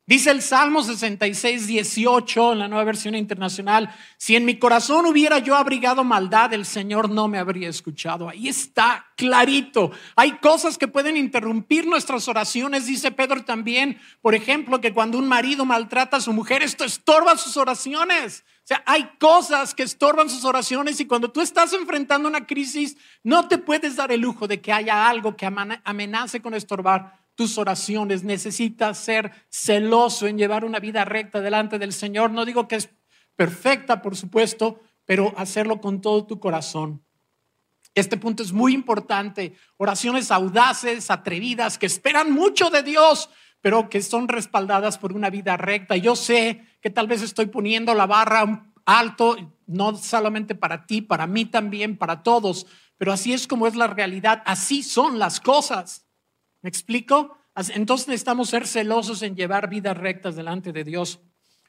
Dice 0.06 0.30
el 0.30 0.42
Salmo 0.42 0.82
66, 0.82 1.66
18 1.66 2.52
en 2.52 2.58
la 2.58 2.68
nueva 2.68 2.84
versión 2.84 3.14
internacional, 3.14 3.88
si 4.18 4.36
en 4.36 4.44
mi 4.44 4.58
corazón 4.58 5.06
hubiera 5.06 5.38
yo 5.38 5.56
abrigado 5.56 6.04
maldad, 6.04 6.52
el 6.52 6.66
Señor 6.66 7.08
no 7.08 7.26
me 7.26 7.38
habría 7.38 7.70
escuchado. 7.70 8.28
Ahí 8.28 8.46
está 8.48 9.06
clarito. 9.16 9.92
Hay 10.14 10.32
cosas 10.32 10.76
que 10.76 10.88
pueden 10.88 11.16
interrumpir 11.16 11.86
nuestras 11.86 12.28
oraciones, 12.28 12.84
dice 12.84 13.12
Pedro 13.12 13.46
también. 13.46 13.98
Por 14.20 14.34
ejemplo, 14.34 14.78
que 14.78 14.92
cuando 14.92 15.16
un 15.16 15.26
marido 15.26 15.64
maltrata 15.64 16.18
a 16.18 16.20
su 16.20 16.34
mujer, 16.34 16.62
esto 16.62 16.84
estorba 16.84 17.38
sus 17.38 17.56
oraciones. 17.56 18.44
O 18.58 18.66
sea, 18.66 18.82
hay 18.84 19.08
cosas 19.18 19.74
que 19.74 19.84
estorban 19.84 20.28
sus 20.28 20.44
oraciones 20.44 21.00
y 21.00 21.06
cuando 21.06 21.30
tú 21.30 21.40
estás 21.40 21.72
enfrentando 21.72 22.28
una 22.28 22.46
crisis, 22.46 22.98
no 23.22 23.48
te 23.48 23.56
puedes 23.56 23.96
dar 23.96 24.12
el 24.12 24.20
lujo 24.20 24.48
de 24.48 24.60
que 24.60 24.70
haya 24.70 25.08
algo 25.08 25.34
que 25.34 25.46
amenace 25.46 26.42
con 26.42 26.52
estorbar 26.52 27.23
tus 27.34 27.58
oraciones. 27.58 28.24
Necesitas 28.24 28.98
ser 28.98 29.32
celoso 29.48 30.26
en 30.26 30.38
llevar 30.38 30.64
una 30.64 30.80
vida 30.80 31.04
recta 31.04 31.40
delante 31.40 31.78
del 31.78 31.92
Señor. 31.92 32.30
No 32.30 32.44
digo 32.44 32.68
que 32.68 32.76
es 32.76 32.90
perfecta, 33.36 34.02
por 34.02 34.16
supuesto, 34.16 34.80
pero 35.04 35.32
hacerlo 35.36 35.80
con 35.80 36.00
todo 36.00 36.26
tu 36.26 36.40
corazón. 36.40 37.04
Este 37.94 38.16
punto 38.16 38.42
es 38.42 38.52
muy 38.52 38.74
importante. 38.74 39.54
Oraciones 39.76 40.30
audaces, 40.30 41.10
atrevidas, 41.10 41.78
que 41.78 41.86
esperan 41.86 42.32
mucho 42.32 42.70
de 42.70 42.82
Dios, 42.82 43.30
pero 43.60 43.88
que 43.88 44.02
son 44.02 44.28
respaldadas 44.28 44.98
por 44.98 45.12
una 45.12 45.30
vida 45.30 45.56
recta. 45.56 45.96
Yo 45.96 46.16
sé 46.16 46.64
que 46.80 46.90
tal 46.90 47.06
vez 47.06 47.22
estoy 47.22 47.46
poniendo 47.46 47.94
la 47.94 48.06
barra 48.06 48.72
alto, 48.84 49.36
no 49.66 49.96
solamente 49.96 50.54
para 50.54 50.86
ti, 50.86 51.00
para 51.00 51.26
mí 51.26 51.46
también, 51.46 51.96
para 51.96 52.22
todos, 52.22 52.66
pero 52.98 53.12
así 53.12 53.32
es 53.32 53.46
como 53.46 53.66
es 53.66 53.74
la 53.74 53.86
realidad, 53.86 54.42
así 54.44 54.82
son 54.82 55.18
las 55.18 55.40
cosas. 55.40 56.03
¿Me 56.64 56.70
explico? 56.70 57.36
Entonces 57.74 58.08
necesitamos 58.08 58.48
ser 58.48 58.66
celosos 58.66 59.20
en 59.20 59.36
llevar 59.36 59.68
vidas 59.68 59.94
rectas 59.94 60.34
delante 60.34 60.72
de 60.72 60.82
Dios. 60.82 61.20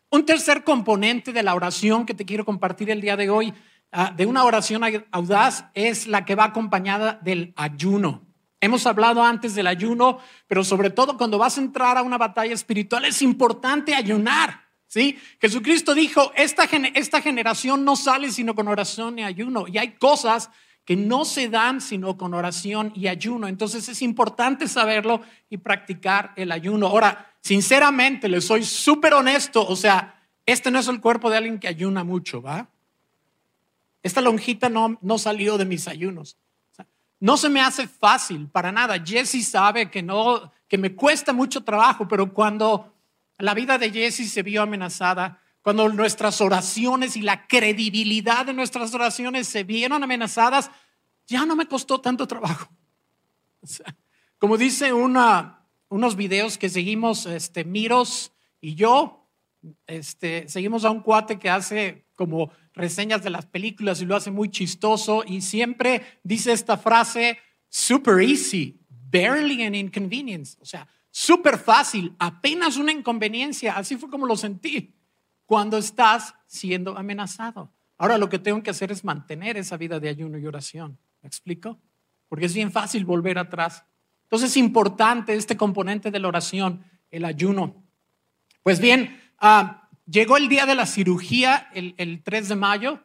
Un 0.10 0.26
tercer 0.26 0.64
componente 0.64 1.34
de 1.34 1.44
la 1.44 1.54
oración 1.54 2.06
que 2.06 2.14
te 2.14 2.24
quiero 2.24 2.46
compartir 2.46 2.90
el 2.90 3.02
día 3.02 3.18
de 3.18 3.30
hoy, 3.30 3.54
ah, 3.92 4.14
de 4.16 4.26
una 4.26 4.46
oración 4.46 4.84
audaz, 5.12 5.66
es 5.74 6.08
la 6.08 6.24
que 6.24 6.36
va 6.36 6.46
acompañada 6.46 7.20
del 7.22 7.54
ayuno. 7.58 8.26
Hemos 8.62 8.88
hablado 8.88 9.22
antes 9.22 9.54
del 9.54 9.68
ayuno, 9.68 10.20
pero 10.48 10.64
sobre 10.64 10.92
todo 10.92 11.18
cuando 11.18 11.38
vas 11.38 11.58
a 11.58 11.62
entrar 11.62 11.98
a 11.98 12.02
una 12.02 12.18
batalla 12.18 12.54
espiritual 12.54 13.04
es 13.04 13.22
importante 13.22 13.94
ayunar. 13.94 14.64
¿Sí? 14.88 15.20
Jesucristo 15.42 15.94
dijo, 15.94 16.32
esta, 16.38 16.70
esta 16.94 17.20
generación 17.20 17.84
no 17.84 17.98
sale 17.98 18.32
sino 18.32 18.56
con 18.56 18.70
oración 18.70 19.20
y 19.20 19.26
ayuno. 19.26 19.66
Y 19.68 19.78
hay 19.78 19.96
cosas 19.96 20.52
que 20.86 20.96
no 20.96 21.26
se 21.26 21.50
dan 21.50 21.82
sino 21.82 22.16
con 22.16 22.34
oración 22.34 22.94
y 22.96 23.08
ayuno. 23.08 23.48
Entonces 23.48 23.90
es 23.90 24.02
importante 24.04 24.68
saberlo 24.68 25.22
y 25.50 25.58
practicar 25.58 26.32
el 26.36 26.52
ayuno. 26.52 26.88
Ahora, 26.88 27.34
sinceramente, 27.42 28.30
le 28.30 28.40
soy 28.40 28.64
súper 28.64 29.16
honesto, 29.16 29.66
o 29.68 29.76
sea, 29.76 30.24
este 30.46 30.70
no 30.70 30.80
es 30.80 30.88
el 30.88 31.02
cuerpo 31.02 31.30
de 31.30 31.38
alguien 31.38 31.60
que 31.60 31.68
ayuna 31.68 32.04
mucho, 32.04 32.42
¿va? 32.42 32.70
Esta 34.04 34.22
lonjita 34.22 34.70
no, 34.70 35.00
no 35.02 35.18
salió 35.18 35.58
de 35.58 35.66
mis 35.66 35.88
ayunos. 35.88 36.38
no 37.20 37.38
se 37.38 37.50
me 37.50 37.62
hace 37.62 37.88
fácil 37.88 38.48
para 38.48 38.72
nada. 38.72 39.04
Jesse 39.04 39.44
sabe 39.44 39.90
que 39.90 40.04
no, 40.04 40.52
que 40.68 40.78
me 40.78 40.94
cuesta 40.94 41.34
mucho 41.34 41.64
trabajo, 41.64 42.08
pero 42.08 42.32
cuando 42.32 42.94
la 43.40 43.56
vida 43.56 43.80
de 43.80 43.90
Jesse 43.90 44.32
se 44.32 44.44
vio 44.44 44.62
amenazada, 44.62 45.42
cuando 45.66 45.90
nuestras 45.90 46.42
oraciones 46.42 47.18
y 47.18 47.24
la 47.24 47.48
credibilidad 47.48 48.46
de 48.46 48.54
nuestras 48.54 48.94
oraciones 48.94 49.48
se 49.48 49.64
vieron 49.64 50.04
amenazadas, 50.04 50.70
ya 51.26 51.44
no 51.48 51.56
me 51.56 51.66
costó 51.66 52.00
tanto 52.00 52.28
trabajo. 52.28 52.72
como 54.38 54.58
dice 54.58 54.94
una, 54.94 55.66
unos 55.90 56.16
videos 56.16 56.60
que 56.60 56.70
seguimos, 56.70 57.26
este, 57.26 57.64
Miros 57.64 58.32
y 58.62 58.76
yo, 58.76 59.28
este, 59.88 60.48
seguimos 60.50 60.86
a 60.86 60.92
un 60.92 61.02
cuate 61.02 61.40
que 61.40 61.50
hace 61.50 62.06
como 62.14 62.52
reseñas 62.76 63.24
de 63.24 63.32
las 63.32 63.48
películas 63.48 64.00
y 64.02 64.06
lo 64.06 64.16
hace 64.16 64.30
muy 64.30 64.52
chistoso 64.52 65.24
y 65.26 65.42
siempre 65.42 66.20
dice 66.22 66.52
esta 66.52 66.78
frase, 66.78 67.40
super 67.70 68.22
easy, 68.22 68.80
barely 68.88 69.64
an 69.64 69.74
inconvenience, 69.74 70.60
o 70.62 70.66
sea, 70.66 70.88
súper 71.10 71.58
fácil, 71.58 72.14
apenas 72.20 72.78
una 72.78 72.92
inconveniencia, 72.92 73.76
así 73.76 73.96
fue 73.98 74.12
como 74.12 74.28
lo 74.28 74.38
sentí 74.38 74.95
cuando 75.46 75.78
estás 75.78 76.36
siendo 76.48 76.98
amenazado. 76.98 77.72
Ahora 77.98 78.18
lo 78.18 78.30
que 78.30 78.40
tengo 78.40 78.62
que 78.62 78.72
hacer 78.72 78.92
es 78.92 79.04
mantener 79.04 79.58
esa 79.58 79.78
vida 79.78 80.00
de 80.00 80.10
ayuno 80.10 80.38
y 80.38 80.46
oración. 80.46 80.98
¿Me 81.22 81.28
explico? 81.28 81.80
Porque 82.28 82.46
es 82.46 82.54
bien 82.54 82.72
fácil 82.72 83.06
volver 83.06 83.38
atrás. 83.38 83.86
Entonces 84.24 84.52
es 84.52 84.58
importante 84.58 85.34
este 85.34 85.56
componente 85.56 86.12
de 86.12 86.20
la 86.20 86.28
oración, 86.28 86.84
el 87.12 87.26
ayuno. 87.26 87.84
Pues 88.64 88.80
bien, 88.80 89.22
ah, 89.40 89.88
llegó 90.06 90.38
el 90.38 90.50
día 90.50 90.66
de 90.66 90.76
la 90.76 90.86
cirugía, 90.86 91.70
el, 91.74 92.22
3 92.24 92.50
de 92.50 92.56
mayo, 92.56 93.00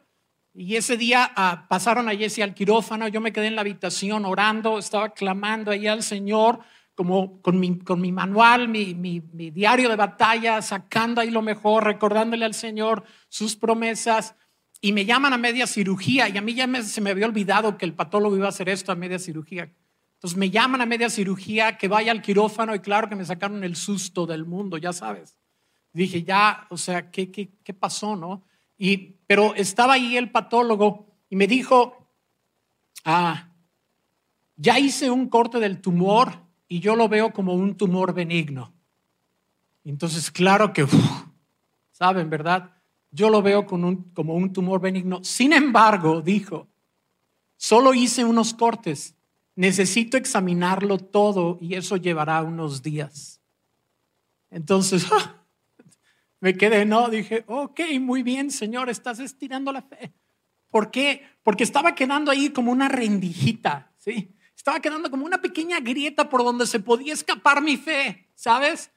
y 0.53 0.75
ese 0.75 0.97
día 0.97 1.31
ah, 1.35 1.67
pasaron 1.69 2.09
a 2.09 2.15
Jesse 2.15 2.39
al 2.39 2.53
quirófano, 2.53 3.07
yo 3.07 3.21
me 3.21 3.31
quedé 3.31 3.47
en 3.47 3.55
la 3.55 3.61
habitación 3.61 4.25
orando, 4.25 4.79
estaba 4.79 5.13
clamando 5.13 5.71
ahí 5.71 5.87
al 5.87 6.03
Señor 6.03 6.59
como 6.95 7.41
con 7.41 7.59
mi, 7.59 7.79
con 7.79 8.01
mi 8.01 8.11
manual, 8.11 8.67
mi, 8.67 8.93
mi, 8.93 9.19
diario 9.51 9.89
de 9.89 9.95
batalla, 9.95 10.61
sacando 10.61 11.21
ahí 11.21 11.31
lo 11.31 11.41
mejor, 11.41 11.83
recordándole 11.83 12.45
al 12.45 12.53
Señor 12.53 13.03
sus 13.29 13.55
promesas. 13.55 14.35
Y 14.81 14.93
me 14.93 15.05
llaman 15.05 15.33
a 15.33 15.37
media 15.37 15.67
cirugía 15.67 16.27
y 16.27 16.37
a 16.37 16.41
mí 16.41 16.53
ya 16.53 16.67
se 16.83 17.01
me 17.01 17.11
había 17.11 17.27
olvidado 17.27 17.77
que 17.77 17.85
el 17.85 17.93
patólogo 17.93 18.35
iba 18.35 18.47
a 18.47 18.49
hacer 18.49 18.67
esto 18.69 18.91
a 18.91 18.95
media 18.95 19.19
cirugía. 19.19 19.71
Entonces 20.15 20.37
me 20.37 20.49
llaman 20.49 20.81
a 20.81 20.85
media 20.85 21.09
cirugía, 21.09 21.77
que 21.77 21.87
vaya 21.87 22.11
al 22.11 22.21
quirófano 22.21 22.75
y 22.75 22.79
claro 22.79 23.09
que 23.09 23.15
me 23.15 23.25
sacaron 23.25 23.63
el 23.63 23.75
susto 23.75 24.25
del 24.25 24.45
mundo, 24.45 24.77
ya 24.77 24.93
sabes. 24.93 25.35
Dije, 25.93 26.23
ya, 26.23 26.67
o 26.69 26.77
sea, 26.77 27.11
¿qué, 27.11 27.31
qué, 27.31 27.49
qué 27.63 27.73
pasó, 27.73 28.15
no? 28.15 28.43
Y, 28.77 28.97
pero 29.27 29.55
estaba 29.55 29.93
ahí 29.93 30.17
el 30.17 30.31
patólogo 30.31 31.07
y 31.29 31.35
me 31.35 31.47
dijo, 31.47 32.07
ah, 33.05 33.49
ya 34.55 34.77
hice 34.77 35.09
un 35.09 35.27
corte 35.27 35.59
del 35.59 35.81
tumor 35.81 36.50
y 36.71 36.79
yo 36.79 36.95
lo 36.95 37.09
veo 37.09 37.33
como 37.33 37.53
un 37.53 37.75
tumor 37.75 38.13
benigno. 38.13 38.73
Entonces, 39.83 40.31
claro 40.31 40.71
que, 40.71 40.87
saben, 41.91 42.29
¿verdad? 42.29 42.71
Yo 43.11 43.29
lo 43.29 43.41
veo 43.41 43.65
como 43.65 43.89
un, 43.89 44.53
tumor 44.53 44.79
benigno. 44.79 45.21
Sin 45.21 45.51
embargo, 45.51 46.21
dijo, 46.21 46.69
solo 47.57 47.93
hice 47.93 48.23
unos 48.23 48.53
cortes. 48.53 49.15
Necesito 49.53 50.15
examinarlo 50.15 50.97
todo 50.97 51.57
y 51.59 51.75
eso 51.75 51.97
llevará 51.97 52.41
unos 52.41 52.81
días. 52.81 53.41
Entonces, 54.49 55.05
me 56.39 56.53
quedé, 56.53 56.85
no, 56.85 57.09
dije, 57.09 57.43
ok, 57.47 57.81
muy 57.99 58.23
bien, 58.23 58.49
Señor, 58.49 58.89
estás 58.89 59.19
estirando 59.19 59.73
la 59.73 59.81
fe. 59.81 60.13
¿Por 60.69 60.89
qué? 60.89 61.25
Porque 61.43 61.65
estaba 61.65 61.95
quedando 61.95 62.31
ahí 62.31 62.49
como 62.51 62.71
una 62.71 62.87
rendijita, 62.87 63.91
¿sí? 63.97 64.33
Estaba 64.61 64.79
quedando 64.79 65.09
como 65.09 65.25
una 65.25 65.41
pequeña 65.41 65.79
grieta 65.79 66.29
por 66.29 66.43
donde 66.43 66.67
se 66.67 66.79
podía 66.79 67.13
escapar 67.13 67.63
mi 67.63 67.77
fe, 67.77 68.27
¿sabes? 68.35 68.91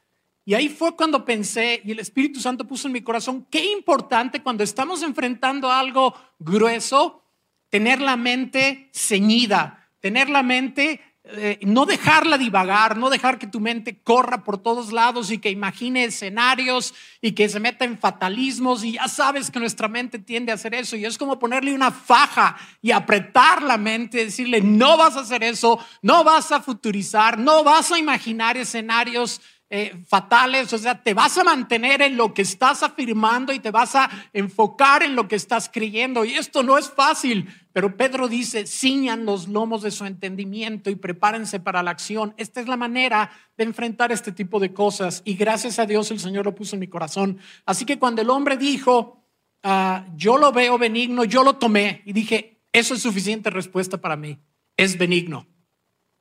Y 0.44 0.52
ahí 0.52 0.68
fue 0.68 0.94
cuando 0.94 1.24
pensé, 1.24 1.80
y 1.82 1.92
el 1.92 2.00
Espíritu 2.00 2.38
Santo 2.38 2.66
puso 2.66 2.86
en 2.86 2.92
mi 2.92 3.00
corazón, 3.00 3.46
qué 3.50 3.72
importante 3.72 4.42
cuando 4.42 4.62
estamos 4.62 5.02
enfrentando 5.02 5.72
algo 5.72 6.14
grueso, 6.38 7.22
tener 7.70 8.02
la 8.02 8.18
mente 8.18 8.90
ceñida, 8.92 9.90
tener 10.00 10.28
la 10.28 10.42
mente 10.42 11.00
eh, 11.26 11.58
no 11.62 11.86
dejarla 11.86 12.36
divagar, 12.36 12.98
no 12.98 13.08
dejar 13.08 13.38
que 13.38 13.46
tu 13.46 13.58
mente 13.58 13.96
corra 14.04 14.44
por 14.44 14.58
todos 14.58 14.92
lados 14.92 15.30
y 15.30 15.38
que 15.38 15.48
imagine 15.48 16.04
escenarios 16.04 16.92
y 17.22 17.32
que 17.32 17.48
se 17.48 17.60
meta 17.60 17.86
en 17.86 17.96
fatalismos 17.96 18.84
y 18.84 18.92
ya 18.92 19.08
sabes 19.08 19.50
que 19.50 19.58
nuestra 19.58 19.88
mente 19.88 20.18
tiende 20.18 20.52
a 20.52 20.56
hacer 20.56 20.74
eso. 20.74 20.96
Y 20.96 21.06
es 21.06 21.16
como 21.16 21.38
ponerle 21.38 21.72
una 21.72 21.90
faja 21.90 22.58
y 22.82 22.90
apretar 22.90 23.62
la 23.62 23.78
mente, 23.78 24.26
decirle 24.26 24.60
no 24.60 24.98
vas 24.98 25.16
a 25.16 25.20
hacer 25.20 25.42
eso, 25.42 25.78
no 26.02 26.24
vas 26.24 26.52
a 26.52 26.60
futurizar, 26.60 27.38
no 27.38 27.64
vas 27.64 27.90
a 27.90 27.98
imaginar 27.98 28.58
escenarios 28.58 29.40
eh, 29.76 30.04
fatales, 30.06 30.72
o 30.72 30.78
sea, 30.78 31.02
te 31.02 31.14
vas 31.14 31.36
a 31.36 31.42
mantener 31.42 32.00
en 32.00 32.16
lo 32.16 32.32
que 32.32 32.42
estás 32.42 32.84
afirmando 32.84 33.52
y 33.52 33.58
te 33.58 33.72
vas 33.72 33.96
a 33.96 34.08
enfocar 34.32 35.02
en 35.02 35.16
lo 35.16 35.26
que 35.26 35.34
estás 35.34 35.68
creyendo. 35.68 36.24
Y 36.24 36.34
esto 36.34 36.62
no 36.62 36.78
es 36.78 36.88
fácil, 36.88 37.52
pero 37.72 37.96
Pedro 37.96 38.28
dice, 38.28 38.68
ciñan 38.68 39.24
los 39.24 39.48
lomos 39.48 39.82
de 39.82 39.90
su 39.90 40.06
entendimiento 40.06 40.90
y 40.90 40.94
prepárense 40.94 41.58
para 41.58 41.82
la 41.82 41.90
acción. 41.90 42.34
Esta 42.36 42.60
es 42.60 42.68
la 42.68 42.76
manera 42.76 43.32
de 43.56 43.64
enfrentar 43.64 44.12
este 44.12 44.30
tipo 44.30 44.60
de 44.60 44.72
cosas 44.72 45.22
y 45.24 45.34
gracias 45.34 45.80
a 45.80 45.86
Dios 45.86 46.08
el 46.12 46.20
Señor 46.20 46.44
lo 46.44 46.54
puso 46.54 46.76
en 46.76 46.80
mi 46.80 46.86
corazón. 46.86 47.40
Así 47.66 47.84
que 47.84 47.98
cuando 47.98 48.22
el 48.22 48.30
hombre 48.30 48.56
dijo, 48.56 49.26
ah, 49.64 50.06
yo 50.14 50.38
lo 50.38 50.52
veo 50.52 50.78
benigno, 50.78 51.24
yo 51.24 51.42
lo 51.42 51.56
tomé 51.56 52.02
y 52.04 52.12
dije, 52.12 52.62
eso 52.72 52.94
es 52.94 53.02
suficiente 53.02 53.50
respuesta 53.50 54.00
para 54.00 54.14
mí, 54.14 54.38
es 54.76 54.96
benigno. 54.96 55.48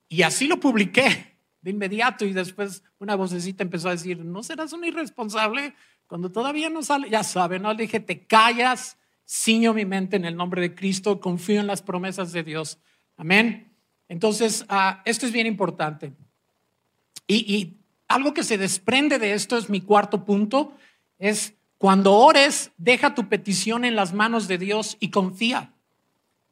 Y 0.09 0.23
así 0.23 0.47
lo 0.47 0.59
publiqué 0.59 1.32
de 1.63 1.71
inmediato 1.71 2.25
y 2.25 2.33
después 2.33 2.83
una 2.99 3.15
vocecita 3.15 3.63
empezó 3.63 3.87
a 3.87 3.91
decir, 3.91 4.23
¿no 4.23 4.43
serás 4.43 4.73
un 4.73 4.83
irresponsable? 4.83 5.73
Cuando 6.07 6.29
todavía 6.29 6.69
no 6.69 6.83
sale, 6.83 7.09
ya 7.09 7.23
sabe, 7.23 7.57
¿no? 7.57 7.73
Le 7.73 7.83
dije, 7.83 8.01
te 8.01 8.27
callas, 8.27 8.97
ciño 9.25 9.73
mi 9.73 9.85
mente 9.85 10.17
en 10.17 10.25
el 10.25 10.35
nombre 10.35 10.61
de 10.61 10.75
Cristo, 10.75 11.21
confío 11.21 11.61
en 11.61 11.67
las 11.67 11.81
promesas 11.81 12.33
de 12.33 12.43
Dios. 12.43 12.79
Amén. 13.15 13.71
Entonces, 14.09 14.65
ah, 14.67 15.01
esto 15.05 15.25
es 15.25 15.31
bien 15.31 15.47
importante. 15.47 16.13
Y, 17.25 17.55
y, 17.55 17.79
algo 18.09 18.33
que 18.33 18.43
se 18.43 18.59
desprende 18.59 19.17
de 19.17 19.33
esto 19.33 19.57
es 19.57 19.69
mi 19.69 19.81
cuarto 19.81 20.23
punto, 20.23 20.75
es 21.17 21.55
cuando 21.79 22.13
ores, 22.13 22.71
deja 22.77 23.15
tu 23.15 23.27
petición 23.27 23.85
en 23.85 23.95
las 23.95 24.13
manos 24.13 24.47
de 24.47 24.59
Dios 24.59 24.97
y 24.99 25.09
confía. 25.09 25.73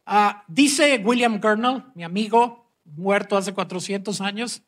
Ah, 0.06 0.44
dice 0.48 1.02
William 1.06 1.40
Gurnall, 1.40 1.92
mi 1.94 2.04
amigo, 2.04 2.72
muerto 2.86 3.38
hace 3.38 3.54
400 3.54 4.22
años, 4.22 4.64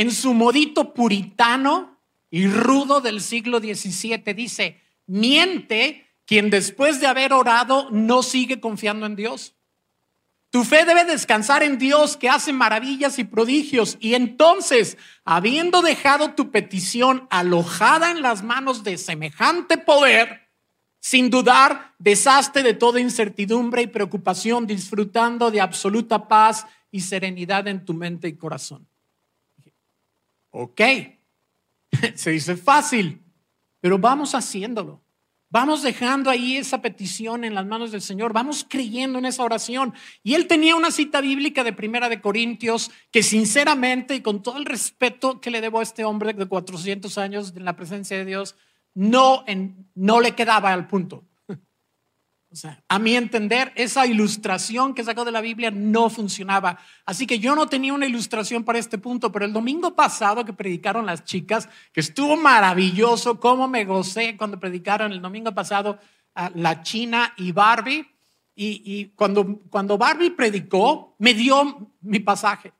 en 0.00 0.12
su 0.12 0.32
modito 0.32 0.94
puritano 0.94 2.00
y 2.30 2.46
rudo 2.46 3.02
del 3.02 3.20
siglo 3.20 3.58
XVII, 3.58 4.32
dice, 4.34 4.80
miente 5.06 6.06
quien 6.24 6.48
después 6.48 7.02
de 7.02 7.06
haber 7.06 7.34
orado 7.34 7.90
no 7.90 8.22
sigue 8.22 8.60
confiando 8.60 9.04
en 9.04 9.14
Dios. 9.14 9.54
Tu 10.48 10.64
fe 10.64 10.86
debe 10.86 11.04
descansar 11.04 11.62
en 11.62 11.76
Dios 11.76 12.16
que 12.16 12.30
hace 12.30 12.54
maravillas 12.54 13.18
y 13.18 13.24
prodigios. 13.24 13.98
Y 14.00 14.14
entonces, 14.14 14.96
habiendo 15.26 15.82
dejado 15.82 16.32
tu 16.32 16.50
petición 16.50 17.26
alojada 17.28 18.10
en 18.10 18.22
las 18.22 18.42
manos 18.42 18.82
de 18.82 18.96
semejante 18.96 19.76
poder, 19.76 20.48
Sin 21.02 21.30
dudar, 21.30 21.94
desastre 21.98 22.62
de 22.62 22.74
toda 22.74 23.00
incertidumbre 23.00 23.82
y 23.82 23.86
preocupación, 23.86 24.66
disfrutando 24.66 25.50
de 25.50 25.60
absoluta 25.60 26.28
paz 26.28 26.66
y 26.90 27.00
serenidad 27.00 27.68
en 27.68 27.84
tu 27.86 27.94
mente 27.94 28.28
y 28.28 28.36
corazón. 28.36 28.86
Ok, 30.50 30.80
se 32.14 32.30
dice 32.30 32.56
fácil, 32.56 33.22
pero 33.80 33.98
vamos 33.98 34.34
haciéndolo. 34.34 35.02
Vamos 35.52 35.82
dejando 35.82 36.30
ahí 36.30 36.56
esa 36.56 36.80
petición 36.80 37.42
en 37.42 37.56
las 37.56 37.66
manos 37.66 37.90
del 37.90 38.02
Señor, 38.02 38.32
vamos 38.32 38.64
creyendo 38.68 39.18
en 39.18 39.26
esa 39.26 39.42
oración. 39.42 39.94
Y 40.22 40.34
él 40.34 40.46
tenía 40.46 40.76
una 40.76 40.92
cita 40.92 41.20
bíblica 41.20 41.64
de 41.64 41.72
Primera 41.72 42.08
de 42.08 42.20
Corintios 42.20 42.92
que 43.10 43.24
sinceramente 43.24 44.14
y 44.14 44.20
con 44.20 44.44
todo 44.44 44.58
el 44.58 44.64
respeto 44.64 45.40
que 45.40 45.50
le 45.50 45.60
debo 45.60 45.80
a 45.80 45.82
este 45.82 46.04
hombre 46.04 46.34
de 46.34 46.46
400 46.46 47.18
años 47.18 47.52
en 47.56 47.64
la 47.64 47.74
presencia 47.74 48.16
de 48.16 48.24
Dios, 48.24 48.54
no, 48.94 49.44
no 49.96 50.20
le 50.20 50.36
quedaba 50.36 50.72
al 50.72 50.86
punto. 50.86 51.24
O 52.52 52.56
sea, 52.56 52.82
a 52.88 52.98
mi 52.98 53.14
entender, 53.14 53.72
esa 53.76 54.06
ilustración 54.06 54.92
que 54.92 55.04
sacó 55.04 55.24
de 55.24 55.30
la 55.30 55.40
Biblia 55.40 55.70
no 55.70 56.10
funcionaba. 56.10 56.80
Así 57.04 57.24
que 57.24 57.38
yo 57.38 57.54
no 57.54 57.68
tenía 57.68 57.94
una 57.94 58.06
ilustración 58.06 58.64
para 58.64 58.80
este 58.80 58.98
punto, 58.98 59.30
pero 59.30 59.44
el 59.44 59.52
domingo 59.52 59.94
pasado 59.94 60.44
que 60.44 60.52
predicaron 60.52 61.06
las 61.06 61.24
chicas, 61.24 61.68
que 61.92 62.00
estuvo 62.00 62.36
maravilloso, 62.36 63.38
cómo 63.38 63.68
me 63.68 63.84
gocé 63.84 64.36
cuando 64.36 64.58
predicaron 64.58 65.12
el 65.12 65.22
domingo 65.22 65.54
pasado 65.54 66.00
a 66.34 66.50
la 66.56 66.82
China 66.82 67.34
y 67.36 67.52
Barbie. 67.52 68.04
Y, 68.56 68.82
y 68.84 69.04
cuando, 69.14 69.60
cuando 69.70 69.96
Barbie 69.96 70.30
predicó, 70.30 71.14
me 71.18 71.34
dio 71.34 71.92
mi 72.00 72.18
pasaje. 72.18 72.72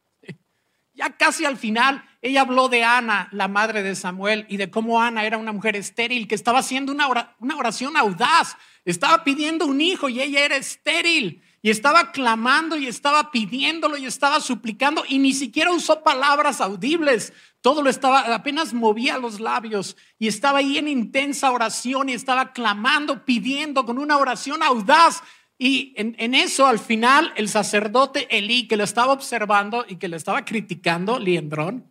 Ya 1.00 1.16
casi 1.16 1.46
al 1.46 1.56
final, 1.56 2.04
ella 2.20 2.42
habló 2.42 2.68
de 2.68 2.84
Ana, 2.84 3.28
la 3.32 3.48
madre 3.48 3.82
de 3.82 3.94
Samuel, 3.94 4.44
y 4.50 4.58
de 4.58 4.70
cómo 4.70 5.00
Ana 5.00 5.24
era 5.24 5.38
una 5.38 5.52
mujer 5.52 5.74
estéril 5.74 6.28
que 6.28 6.34
estaba 6.34 6.58
haciendo 6.58 6.92
una 6.92 7.56
oración 7.56 7.96
audaz 7.96 8.58
estaba 8.84 9.24
pidiendo 9.24 9.66
un 9.66 9.80
hijo 9.80 10.08
y 10.08 10.20
ella 10.20 10.44
era 10.44 10.56
estéril. 10.56 11.42
Y 11.62 11.68
estaba 11.68 12.10
clamando 12.10 12.78
y 12.78 12.86
estaba 12.86 13.30
pidiéndolo 13.30 13.98
y 13.98 14.06
estaba 14.06 14.40
suplicando 14.40 15.04
y 15.06 15.18
ni 15.18 15.34
siquiera 15.34 15.70
usó 15.70 16.02
palabras 16.02 16.62
audibles. 16.62 17.34
Todo 17.60 17.82
lo 17.82 17.90
estaba, 17.90 18.34
apenas 18.34 18.72
movía 18.72 19.18
los 19.18 19.40
labios 19.40 19.94
y 20.18 20.28
estaba 20.28 20.60
ahí 20.60 20.78
en 20.78 20.88
intensa 20.88 21.50
oración 21.50 22.08
y 22.08 22.14
estaba 22.14 22.52
clamando, 22.52 23.26
pidiendo 23.26 23.84
con 23.84 23.98
una 23.98 24.16
oración 24.16 24.62
audaz. 24.62 25.22
Y 25.62 25.92
en, 25.96 26.34
eso 26.34 26.66
al 26.66 26.78
final 26.78 27.34
el 27.36 27.46
sacerdote 27.46 28.34
Elí 28.34 28.66
que 28.66 28.78
lo 28.78 28.84
estaba 28.84 29.12
observando 29.12 29.84
y 29.86 29.96
que 29.96 30.08
le 30.08 30.16
estaba 30.16 30.46
criticando, 30.46 31.18
Liendrón, 31.18 31.84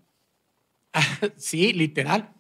sí, 1.38 1.72
literal, 1.74 2.34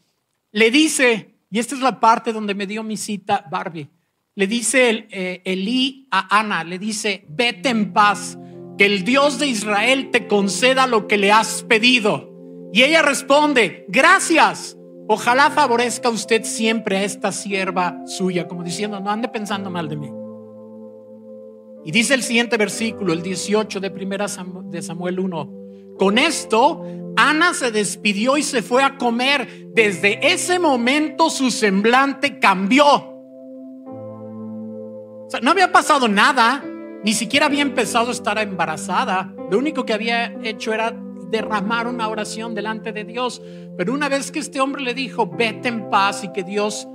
le 0.51 0.71
dice, 0.71 1.35
y 1.51 1.59
esta 1.59 1.75
es 1.75 1.81
la 1.81 1.99
parte 1.99 2.33
donde 2.33 2.55
me 2.55 2.65
dio 2.65 2.81
mi 2.81 2.97
cita 2.97 3.45
Barbie, 3.51 3.89
le 4.33 4.47
dice 4.47 4.89
el, 4.89 5.07
eh, 5.11 5.43
Elí 5.45 6.07
a 6.09 6.39
Ana, 6.39 6.63
le 6.63 6.79
dice, 6.79 7.25
vete 7.29 7.69
en 7.69 7.93
paz, 7.93 8.39
que 8.79 8.87
el 8.87 9.03
Dios 9.03 9.37
de 9.37 9.45
Israel 9.45 10.09
te 10.09 10.25
conceda 10.25 10.87
lo 10.87 11.07
que 11.07 11.19
le 11.19 11.31
has 11.31 11.61
pedido. 11.61 12.33
Y 12.73 12.81
ella 12.81 13.03
responde, 13.03 13.85
gracias, 13.87 14.75
ojalá 15.07 15.51
favorezca 15.51 16.09
usted 16.09 16.43
siempre 16.43 16.97
a 16.97 17.03
esta 17.03 17.31
sierva 17.31 18.01
suya, 18.07 18.47
como 18.47 18.63
diciendo, 18.63 18.99
no 18.99 19.11
ande 19.11 19.27
pensando 19.27 19.69
mal 19.69 19.87
de 19.87 19.95
mí. 19.97 20.18
Y 21.89 21.91
dice 21.91 22.13
el 22.13 22.21
siguiente 22.21 22.55
versículo, 22.55 23.13
el 23.13 23.23
18 23.23 23.79
de 23.79 23.89
primera 23.89 24.27
de 24.65 24.81
Samuel 24.83 25.19
1. 25.19 25.95
Con 25.97 26.19
esto, 26.19 26.83
Ana 27.17 27.55
se 27.55 27.71
despidió 27.71 28.37
y 28.37 28.43
se 28.43 28.61
fue 28.61 28.83
a 28.83 28.95
comer. 28.95 29.71
Desde 29.73 30.19
ese 30.31 30.59
momento 30.59 31.31
su 31.31 31.49
semblante 31.49 32.37
cambió 32.37 33.09
no 35.41 35.51
había 35.51 35.71
pasado 35.71 36.07
nada, 36.07 36.63
ni 37.03 37.13
siquiera 37.13 37.45
había 37.45 37.61
empezado 37.61 38.09
a 38.09 38.11
estar 38.11 38.37
embarazada. 38.37 39.33
Lo 39.49 39.57
único 39.57 39.83
que 39.83 39.93
había 39.93 40.35
hecho 40.43 40.73
era 40.73 40.95
derramar 41.31 41.87
una 41.87 42.07
oración 42.07 42.55
delante 42.55 42.91
de 42.91 43.03
Dios. 43.03 43.41
Pero 43.77 43.93
una 43.93 44.09
vez 44.09 44.31
que 44.31 44.39
este 44.39 44.59
hombre 44.59 44.81
le 44.81 44.93
dijo, 44.93 45.27
vete 45.27 45.69
en 45.69 45.89
paz 45.89 46.23
y 46.23 46.31
que 46.31 46.43
Dios 46.43 46.87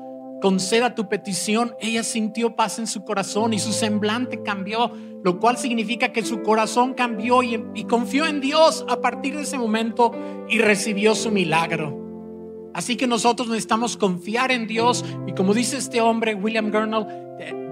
conceda 0.44 0.94
tu 0.94 1.08
petición, 1.08 1.74
ella 1.80 2.02
sintió 2.02 2.54
paz 2.54 2.78
en 2.78 2.86
su 2.86 3.02
corazón 3.02 3.54
y 3.54 3.58
su 3.58 3.72
semblante 3.72 4.42
cambió, 4.42 4.92
lo 5.22 5.40
cual 5.40 5.56
significa 5.56 6.12
que 6.12 6.22
su 6.22 6.42
corazón 6.42 6.92
cambió 6.92 7.42
y, 7.42 7.84
confió 7.88 8.26
en 8.26 8.42
Dios 8.42 8.84
a 8.90 9.00
partir 9.00 9.36
de 9.36 9.44
ese 9.44 9.56
momento 9.56 10.12
y 10.50 10.58
recibió 10.58 11.14
su 11.14 11.30
milagro. 11.30 12.70
Así 12.74 12.98
que 12.98 13.06
nosotros 13.06 13.48
necesitamos 13.48 13.96
confiar 13.96 14.52
en 14.52 14.66
Dios 14.66 15.02
y 15.26 15.32
como 15.32 15.54
dice 15.54 15.78
este 15.78 16.02
hombre, 16.02 16.34
William 16.34 16.70
Gurnall, 16.70 17.06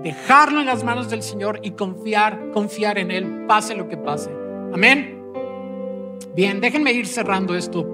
dejarlo 0.02 0.61
en 0.61 0.64
las 0.64 0.82
manos 0.82 1.11
del 1.11 1.22
Señor 1.22 1.61
y 1.62 1.72
confiar, 1.72 2.52
confiar 2.52 2.96
en 2.96 3.11
Él, 3.11 3.44
pase 3.46 3.74
lo 3.74 3.87
que 3.87 3.98
pase. 3.98 4.30
Amén. 4.72 5.22
Bien, 6.35 6.58
déjenme 6.62 6.94
ir 6.94 7.06
cerrando 7.06 7.54
esto. 7.54 7.87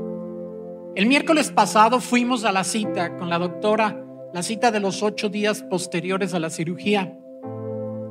El 0.94 1.06
miércoles 1.06 1.50
pasado 1.50 1.98
fuimos 1.98 2.44
a 2.44 2.52
la 2.52 2.62
cita 2.62 3.16
con 3.16 3.28
la 3.28 3.40
doctora, 3.40 4.04
la 4.32 4.42
cita 4.42 4.70
de 4.70 4.80
los 4.80 5.02
ocho 5.02 5.28
días 5.28 5.62
posteriores 5.62 6.34
a 6.34 6.38
la 6.38 6.50
cirugía. 6.50 7.18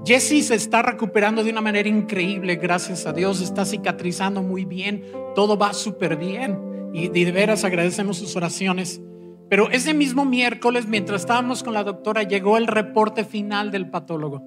Jessie 0.05 0.41
se 0.41 0.55
está 0.55 0.81
recuperando 0.81 1.43
de 1.43 1.51
una 1.51 1.61
manera 1.61 1.89
increíble, 1.89 2.55
gracias 2.55 3.05
a 3.05 3.13
Dios, 3.13 3.41
está 3.41 3.65
cicatrizando 3.65 4.41
muy 4.41 4.63
bien, 4.63 5.03
todo 5.35 5.57
va 5.57 5.73
súper 5.73 6.15
bien 6.15 6.57
y 6.93 7.09
de 7.09 7.31
veras 7.31 7.63
agradecemos 7.63 8.17
sus 8.17 8.35
oraciones. 8.35 9.01
Pero 9.49 9.69
ese 9.69 9.93
mismo 9.93 10.25
miércoles, 10.25 10.87
mientras 10.87 11.21
estábamos 11.21 11.63
con 11.63 11.73
la 11.73 11.83
doctora, 11.83 12.23
llegó 12.23 12.57
el 12.57 12.67
reporte 12.67 13.23
final 13.23 13.71
del 13.71 13.89
patólogo. 13.89 14.43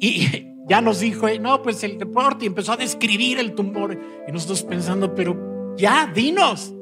Y 0.00 0.54
ya 0.68 0.80
nos 0.80 1.00
dijo, 1.00 1.26
no, 1.40 1.62
pues 1.62 1.82
el 1.84 1.98
reporte 1.98 2.46
empezó 2.46 2.72
a 2.72 2.76
describir 2.76 3.38
el 3.38 3.54
tumor. 3.54 3.98
Y 4.26 4.32
nosotros 4.32 4.62
pensando, 4.62 5.14
pero 5.14 5.74
ya, 5.76 6.10
dinos. 6.14 6.74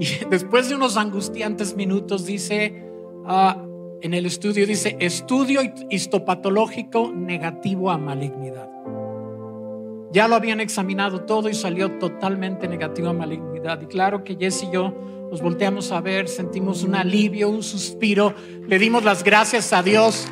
Y 0.00 0.24
después 0.30 0.70
de 0.70 0.76
unos 0.76 0.96
angustiantes 0.96 1.76
minutos 1.76 2.24
dice, 2.24 2.82
ah, 3.26 3.62
en 4.00 4.14
el 4.14 4.24
estudio 4.24 4.66
dice, 4.66 4.96
estudio 4.98 5.60
histopatológico 5.90 7.12
negativo 7.14 7.90
a 7.90 7.98
malignidad. 7.98 8.70
Ya 10.10 10.26
lo 10.26 10.36
habían 10.36 10.60
examinado 10.60 11.24
todo 11.24 11.50
y 11.50 11.54
salió 11.54 11.98
totalmente 11.98 12.66
negativo 12.66 13.10
a 13.10 13.12
malignidad. 13.12 13.82
Y 13.82 13.86
claro 13.88 14.24
que 14.24 14.36
Jess 14.36 14.62
y 14.62 14.70
yo 14.72 14.94
nos 15.30 15.42
volteamos 15.42 15.92
a 15.92 16.00
ver, 16.00 16.28
sentimos 16.28 16.82
un 16.82 16.94
alivio, 16.94 17.50
un 17.50 17.62
suspiro, 17.62 18.34
le 18.66 18.78
dimos 18.78 19.04
las 19.04 19.22
gracias 19.22 19.70
a 19.74 19.82
Dios. 19.82 20.26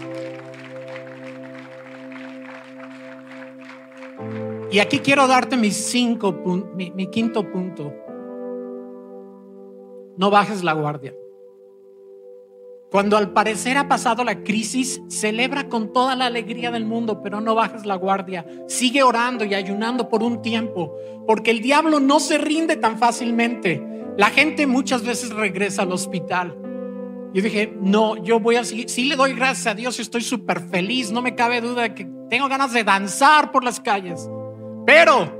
Y 4.72 4.78
aquí 4.78 5.00
quiero 5.00 5.26
darte 5.26 5.58
cinco, 5.70 6.32
mi 6.74 7.06
quinto 7.08 7.52
punto. 7.52 8.07
No 10.18 10.30
bajes 10.30 10.64
la 10.64 10.72
guardia. 10.72 11.14
Cuando 12.90 13.16
al 13.16 13.32
parecer 13.32 13.76
ha 13.76 13.86
pasado 13.86 14.24
la 14.24 14.42
crisis, 14.42 15.00
celebra 15.08 15.68
con 15.68 15.92
toda 15.92 16.16
la 16.16 16.26
alegría 16.26 16.70
del 16.72 16.84
mundo, 16.84 17.22
pero 17.22 17.40
no 17.40 17.54
bajes 17.54 17.86
la 17.86 17.94
guardia. 17.94 18.44
Sigue 18.66 19.02
orando 19.04 19.44
y 19.44 19.54
ayunando 19.54 20.08
por 20.08 20.24
un 20.24 20.42
tiempo, 20.42 20.96
porque 21.26 21.52
el 21.52 21.60
diablo 21.60 22.00
no 22.00 22.18
se 22.18 22.38
rinde 22.38 22.76
tan 22.76 22.98
fácilmente. 22.98 23.80
La 24.16 24.30
gente 24.30 24.66
muchas 24.66 25.04
veces 25.04 25.30
regresa 25.30 25.82
al 25.82 25.92
hospital. 25.92 26.56
Yo 27.32 27.40
dije, 27.42 27.72
no, 27.80 28.16
yo 28.16 28.40
voy 28.40 28.56
a 28.56 28.64
seguir, 28.64 28.88
sí 28.88 29.04
le 29.04 29.14
doy 29.14 29.34
gracias 29.34 29.68
a 29.68 29.74
Dios, 29.74 30.00
estoy 30.00 30.22
súper 30.22 30.60
feliz, 30.60 31.12
no 31.12 31.22
me 31.22 31.36
cabe 31.36 31.60
duda 31.60 31.94
que 31.94 32.08
tengo 32.28 32.48
ganas 32.48 32.72
de 32.72 32.82
danzar 32.82 33.52
por 33.52 33.62
las 33.62 33.78
calles, 33.78 34.28
pero 34.84 35.37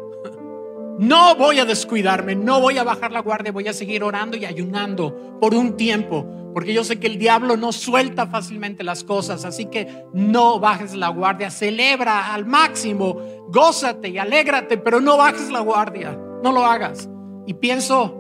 no 0.99 1.37
voy 1.37 1.59
a 1.61 1.65
descuidarme, 1.65 2.35
no 2.35 2.61
voy 2.61 2.79
a 2.79 2.85
bajar 2.85 3.13
la 3.13 3.21
guardia, 3.21 3.53
voy 3.53 3.69
a 3.69 3.73
seguir 3.73 4.03
orando 4.03 4.37
y 4.37 4.45
ayunando 4.45 5.39
por 5.41 5.55
un 5.55 5.77
tiempo, 5.77 6.27
porque 6.53 6.75
yo 6.75 6.83
sé 6.83 6.99
que 6.99 7.07
el 7.07 7.19
diablo 7.19 7.57
no 7.57 7.73
suelta 7.73 8.27
fácilmente 8.27 8.83
las 8.83 9.05
cosas, 9.05 9.45
así 9.45 9.67
que 9.67 10.05
no 10.13 10.59
bajes 10.59 10.95
la 10.95 11.09
guardia, 11.09 11.51
celebra 11.51 12.35
al 12.35 12.47
máximo, 12.47 13.47
gózate 13.49 14.09
y 14.09 14.19
alégrate, 14.19 14.77
pero 14.77 15.01
no 15.01 15.17
bajes 15.17 15.51
la 15.51 15.61
guardia, 15.61 16.19
no 16.43 16.53
lo 16.53 16.65
hagas. 16.65 17.09
Y 17.47 17.55
pienso 17.55 18.19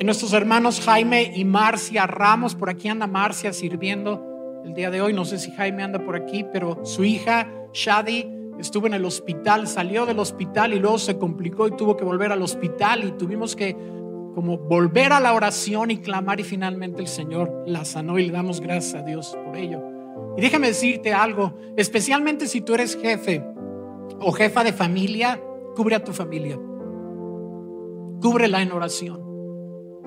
en 0.00 0.06
nuestros 0.06 0.32
hermanos 0.32 0.80
Jaime 0.80 1.32
y 1.34 1.44
Marcia 1.44 2.06
Ramos. 2.06 2.54
Por 2.54 2.70
aquí 2.70 2.88
anda 2.88 3.06
Marcia 3.06 3.52
sirviendo 3.52 4.62
el 4.64 4.74
día 4.74 4.90
de 4.90 5.00
hoy. 5.00 5.12
No 5.12 5.24
sé 5.24 5.38
si 5.38 5.50
Jaime 5.52 5.82
anda 5.82 6.04
por 6.04 6.16
aquí, 6.16 6.44
pero 6.52 6.84
su 6.84 7.04
hija 7.04 7.48
Shadi 7.72 8.37
estuvo 8.58 8.86
en 8.86 8.94
el 8.94 9.04
hospital, 9.04 9.66
salió 9.68 10.06
del 10.06 10.18
hospital 10.18 10.72
y 10.72 10.78
luego 10.78 10.98
se 10.98 11.18
complicó 11.18 11.68
y 11.68 11.72
tuvo 11.72 11.96
que 11.96 12.04
volver 12.04 12.32
al 12.32 12.42
hospital 12.42 13.04
y 13.04 13.12
tuvimos 13.12 13.54
que 13.54 13.76
como 14.34 14.58
volver 14.58 15.12
a 15.12 15.20
la 15.20 15.34
oración 15.34 15.90
y 15.90 15.98
clamar 15.98 16.38
y 16.38 16.44
finalmente 16.44 17.02
el 17.02 17.08
Señor 17.08 17.64
la 17.66 17.84
sanó 17.84 18.18
y 18.18 18.26
le 18.26 18.32
damos 18.32 18.60
gracias 18.60 18.94
a 18.94 19.04
Dios 19.04 19.36
por 19.44 19.56
ello. 19.56 19.82
Y 20.36 20.40
déjame 20.40 20.68
decirte 20.68 21.12
algo, 21.12 21.54
especialmente 21.76 22.46
si 22.46 22.60
tú 22.60 22.74
eres 22.74 22.96
jefe 22.96 23.44
o 24.20 24.32
jefa 24.32 24.62
de 24.62 24.72
familia, 24.72 25.40
cubre 25.74 25.96
a 25.96 26.04
tu 26.04 26.12
familia. 26.12 26.56
Cúbrela 28.20 28.62
en 28.62 28.72
oración. 28.72 29.20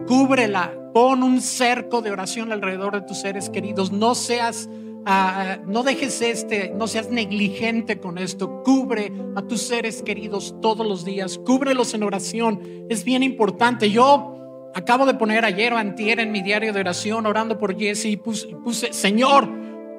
Cúbrela, 0.07 0.73
pon 0.93 1.23
un 1.23 1.41
cerco 1.41 2.01
de 2.01 2.11
oración 2.11 2.51
alrededor 2.51 2.93
de 2.93 3.01
tus 3.01 3.17
seres 3.19 3.49
queridos. 3.49 3.91
No 3.91 4.15
seas 4.15 4.69
ah, 5.05 5.59
no 5.65 5.83
dejes 5.83 6.21
este, 6.21 6.71
no 6.75 6.87
seas 6.87 7.09
negligente 7.09 7.99
con 7.99 8.17
esto. 8.17 8.63
Cubre 8.63 9.11
a 9.35 9.41
tus 9.41 9.61
seres 9.61 10.01
queridos 10.03 10.55
todos 10.61 10.85
los 10.85 11.05
días. 11.05 11.39
Cúbrelos 11.45 11.93
en 11.93 12.03
oración. 12.03 12.61
Es 12.89 13.03
bien 13.03 13.23
importante. 13.23 13.89
Yo 13.89 14.71
acabo 14.73 15.05
de 15.05 15.13
poner 15.13 15.45
ayer 15.45 15.73
o 15.73 15.77
antier 15.77 16.19
en 16.19 16.31
mi 16.31 16.41
diario 16.41 16.73
de 16.73 16.79
oración 16.79 17.25
orando 17.25 17.57
por 17.57 17.77
Jesse 17.77 18.05
y 18.05 18.17
puse, 18.17 18.93
Señor, 18.93 19.49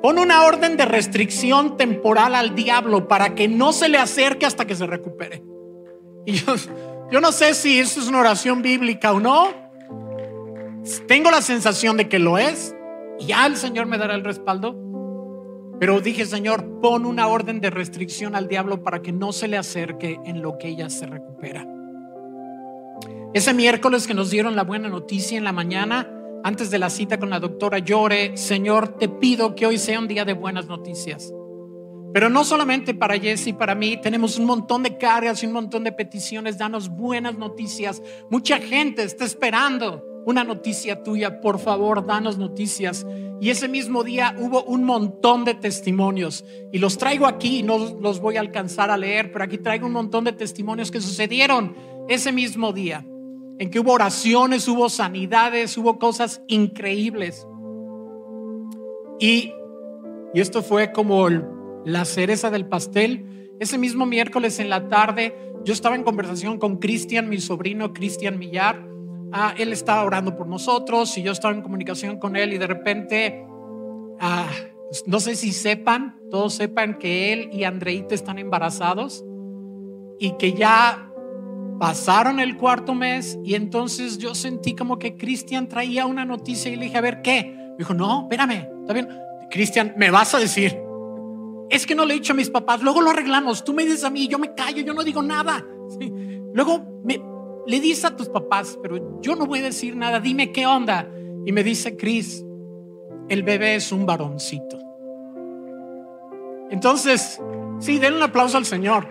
pon 0.02 0.18
una 0.18 0.44
orden 0.44 0.76
de 0.76 0.84
restricción 0.84 1.76
temporal 1.76 2.34
al 2.34 2.54
diablo 2.54 3.08
para 3.08 3.34
que 3.34 3.48
no 3.48 3.72
se 3.72 3.88
le 3.88 3.98
acerque 3.98 4.46
hasta 4.46 4.66
que 4.66 4.74
se 4.74 4.86
recupere. 4.86 5.42
Y 6.24 6.32
yo, 6.32 6.54
yo 7.10 7.20
no 7.20 7.32
sé 7.32 7.54
si 7.54 7.78
eso 7.78 8.00
es 8.00 8.08
una 8.08 8.20
oración 8.20 8.62
bíblica 8.62 9.12
o 9.12 9.20
no. 9.20 9.48
Tengo 11.06 11.30
la 11.30 11.42
sensación 11.42 11.96
de 11.96 12.08
que 12.08 12.18
lo 12.18 12.38
es. 12.38 12.74
Ya 13.20 13.46
el 13.46 13.56
Señor 13.56 13.86
me 13.86 13.98
dará 13.98 14.14
el 14.14 14.24
respaldo. 14.24 14.91
Pero 15.82 16.00
dije, 16.00 16.26
Señor, 16.26 16.78
pon 16.80 17.04
una 17.04 17.26
orden 17.26 17.60
de 17.60 17.68
restricción 17.68 18.36
al 18.36 18.46
diablo 18.46 18.84
para 18.84 19.02
que 19.02 19.10
no 19.10 19.32
se 19.32 19.48
le 19.48 19.56
acerque 19.56 20.20
en 20.24 20.40
lo 20.40 20.56
que 20.56 20.68
ella 20.68 20.88
se 20.88 21.06
recupera. 21.06 21.66
Ese 23.34 23.52
miércoles 23.52 24.06
que 24.06 24.14
nos 24.14 24.30
dieron 24.30 24.54
la 24.54 24.62
buena 24.62 24.88
noticia 24.88 25.36
en 25.36 25.42
la 25.42 25.50
mañana, 25.50 26.08
antes 26.44 26.70
de 26.70 26.78
la 26.78 26.88
cita 26.88 27.18
con 27.18 27.30
la 27.30 27.40
doctora 27.40 27.80
Llore, 27.80 28.36
Señor, 28.36 28.96
te 28.96 29.08
pido 29.08 29.56
que 29.56 29.66
hoy 29.66 29.76
sea 29.76 29.98
un 29.98 30.06
día 30.06 30.24
de 30.24 30.34
buenas 30.34 30.68
noticias. 30.68 31.34
Pero 32.14 32.30
no 32.30 32.44
solamente 32.44 32.94
para 32.94 33.18
Jesse 33.18 33.52
para 33.52 33.74
mí, 33.74 33.96
tenemos 34.00 34.38
un 34.38 34.44
montón 34.44 34.84
de 34.84 34.96
cargas 34.98 35.42
y 35.42 35.46
un 35.46 35.52
montón 35.52 35.82
de 35.82 35.90
peticiones. 35.90 36.58
Danos 36.58 36.90
buenas 36.90 37.36
noticias. 37.36 38.00
Mucha 38.30 38.58
gente 38.58 39.02
está 39.02 39.24
esperando 39.24 40.11
una 40.24 40.44
noticia 40.44 41.02
tuya. 41.02 41.40
Por 41.40 41.58
favor, 41.58 42.06
danos 42.06 42.38
noticias. 42.38 43.06
Y 43.40 43.50
ese 43.50 43.68
mismo 43.68 44.04
día 44.04 44.36
hubo 44.38 44.62
un 44.64 44.84
montón 44.84 45.44
de 45.44 45.54
testimonios. 45.54 46.44
Y 46.72 46.78
los 46.78 46.98
traigo 46.98 47.26
aquí, 47.26 47.62
no 47.62 47.78
los 48.00 48.20
voy 48.20 48.36
a 48.36 48.40
alcanzar 48.40 48.90
a 48.90 48.96
leer, 48.96 49.32
pero 49.32 49.44
aquí 49.44 49.58
traigo 49.58 49.86
un 49.86 49.92
montón 49.92 50.24
de 50.24 50.32
testimonios 50.32 50.90
que 50.90 51.00
sucedieron 51.00 51.74
ese 52.08 52.32
mismo 52.32 52.72
día. 52.72 53.04
En 53.58 53.70
que 53.70 53.80
hubo 53.80 53.92
oraciones, 53.92 54.66
hubo 54.68 54.88
sanidades, 54.88 55.76
hubo 55.76 55.98
cosas 55.98 56.42
increíbles. 56.48 57.46
Y, 59.18 59.52
y 60.34 60.40
esto 60.40 60.62
fue 60.62 60.92
como 60.92 61.28
la 61.84 62.04
cereza 62.04 62.50
del 62.50 62.66
pastel. 62.66 63.50
Ese 63.60 63.78
mismo 63.78 64.06
miércoles 64.06 64.58
en 64.58 64.68
la 64.68 64.88
tarde 64.88 65.36
yo 65.64 65.72
estaba 65.72 65.94
en 65.94 66.02
conversación 66.02 66.58
con 66.58 66.78
Cristian, 66.78 67.28
mi 67.28 67.38
sobrino 67.38 67.92
Cristian 67.92 68.38
Millar. 68.38 68.84
Ah, 69.32 69.54
él 69.56 69.72
estaba 69.72 70.04
orando 70.04 70.36
por 70.36 70.46
nosotros 70.46 71.16
y 71.16 71.22
yo 71.22 71.32
estaba 71.32 71.54
en 71.54 71.62
comunicación 71.62 72.18
con 72.18 72.36
él 72.36 72.52
y 72.52 72.58
de 72.58 72.66
repente, 72.66 73.46
ah, 74.20 74.46
no 75.06 75.20
sé 75.20 75.36
si 75.36 75.52
sepan, 75.52 76.18
todos 76.30 76.54
sepan 76.54 76.98
que 76.98 77.32
él 77.32 77.50
y 77.52 77.64
Andreita 77.64 78.14
están 78.14 78.38
embarazados 78.38 79.24
y 80.18 80.36
que 80.36 80.52
ya 80.52 81.10
pasaron 81.80 82.40
el 82.40 82.56
cuarto 82.56 82.94
mes 82.94 83.38
y 83.42 83.54
entonces 83.54 84.18
yo 84.18 84.34
sentí 84.34 84.74
como 84.74 84.98
que 84.98 85.16
Cristian 85.16 85.68
traía 85.68 86.06
una 86.06 86.24
noticia 86.24 86.70
y 86.70 86.76
le 86.76 86.84
dije, 86.84 86.98
a 86.98 87.00
ver, 87.00 87.22
¿qué? 87.22 87.54
Me 87.70 87.78
dijo, 87.78 87.94
no, 87.94 88.22
espérame, 88.22 88.68
está 88.82 88.92
bien. 88.92 89.08
Cristian, 89.50 89.94
me 89.96 90.10
vas 90.10 90.34
a 90.34 90.38
decir 90.38 90.78
es 91.72 91.86
que 91.86 91.94
no 91.94 92.04
le 92.04 92.12
he 92.12 92.18
dicho 92.18 92.34
a 92.34 92.36
mis 92.36 92.50
papás, 92.50 92.82
luego 92.82 93.00
lo 93.00 93.10
arreglamos, 93.10 93.64
tú 93.64 93.72
me 93.72 93.82
dices 93.84 94.04
a 94.04 94.10
mí, 94.10 94.28
yo 94.28 94.38
me 94.38 94.54
callo, 94.54 94.82
yo 94.82 94.92
no 94.92 95.02
digo 95.02 95.22
nada. 95.22 95.64
Luego 96.52 97.00
me, 97.02 97.18
le 97.66 97.80
dices 97.80 98.04
a 98.04 98.16
tus 98.16 98.28
papás, 98.28 98.78
pero 98.82 99.20
yo 99.20 99.36
no 99.36 99.46
voy 99.46 99.60
a 99.60 99.62
decir 99.62 99.96
nada, 99.96 100.20
dime 100.20 100.52
qué 100.52 100.66
onda. 100.66 101.08
Y 101.44 101.52
me 101.52 101.62
dice, 101.62 101.96
Cris, 101.96 102.44
el 103.28 103.42
bebé 103.42 103.76
es 103.76 103.92
un 103.92 104.06
varoncito. 104.06 104.78
Entonces, 106.70 107.40
sí, 107.78 107.98
den 107.98 108.14
un 108.14 108.22
aplauso 108.22 108.56
al 108.56 108.64
Señor. 108.64 109.06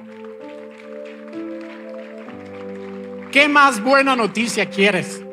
¿Qué 3.32 3.48
más 3.48 3.82
buena 3.82 4.16
noticia 4.16 4.70
quieres? 4.70 5.24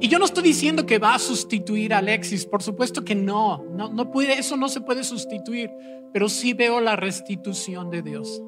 Y 0.00 0.08
yo 0.08 0.18
no 0.18 0.24
estoy 0.24 0.42
diciendo 0.42 0.86
que 0.86 0.98
va 0.98 1.14
a 1.14 1.18
sustituir 1.18 1.92
a 1.92 1.98
Alexis, 1.98 2.46
por 2.46 2.62
supuesto 2.62 3.04
que 3.04 3.14
no, 3.14 3.62
no, 3.72 3.92
no 3.92 4.10
puede, 4.10 4.38
eso 4.38 4.56
no 4.56 4.70
se 4.70 4.80
puede 4.80 5.04
sustituir, 5.04 5.70
pero 6.14 6.30
sí 6.30 6.54
veo 6.54 6.80
la 6.80 6.96
restitución 6.96 7.90
de 7.90 8.00
Dios 8.00 8.42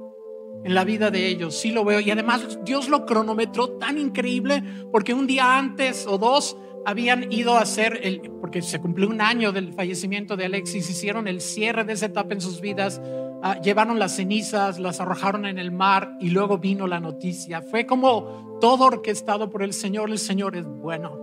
en 0.65 0.75
la 0.75 0.85
vida 0.85 1.11
de 1.11 1.27
ellos, 1.27 1.57
sí 1.57 1.71
lo 1.71 1.85
veo. 1.85 2.01
Y 2.01 2.11
además 2.11 2.59
Dios 2.65 2.89
lo 2.89 3.05
cronometró 3.07 3.71
tan 3.79 3.99
increíble 3.99 4.63
porque 4.91 5.15
un 5.15 5.27
día 5.27 5.59
antes 5.59 6.07
o 6.07 6.19
dos 6.19 6.57
habían 6.85 7.33
ido 7.33 7.57
a 7.57 7.61
hacer, 7.61 8.01
el, 8.03 8.21
porque 8.41 8.63
se 8.63 8.81
cumplió 8.81 9.09
un 9.09 9.21
año 9.21 9.53
del 9.53 9.73
fallecimiento 9.73 10.37
de 10.37 10.47
Alexis, 10.47 10.89
hicieron 10.91 11.29
el 11.29 11.41
cierre 11.41 11.85
de 11.85 11.93
esa 11.93 12.07
etapa 12.07 12.35
en 12.35 12.41
sus 12.41 12.61
vidas, 12.61 13.01
ah, 13.43 13.61
llevaron 13.61 13.99
las 13.99 14.17
cenizas, 14.17 14.79
las 14.79 15.01
arrojaron 15.01 15.47
en 15.47 15.59
el 15.59 15.71
mar 15.71 16.17
y 16.21 16.31
luego 16.31 16.59
vino 16.59 16.87
la 16.87 17.01
noticia. 17.01 17.63
Fue 17.63 17.87
como 17.87 18.59
todo 18.61 18.87
orquestado 18.87 19.51
por 19.51 19.63
el 19.63 19.73
Señor, 19.73 20.11
el 20.11 20.19
Señor 20.19 20.57
es 20.57 20.67
bueno. 20.67 21.19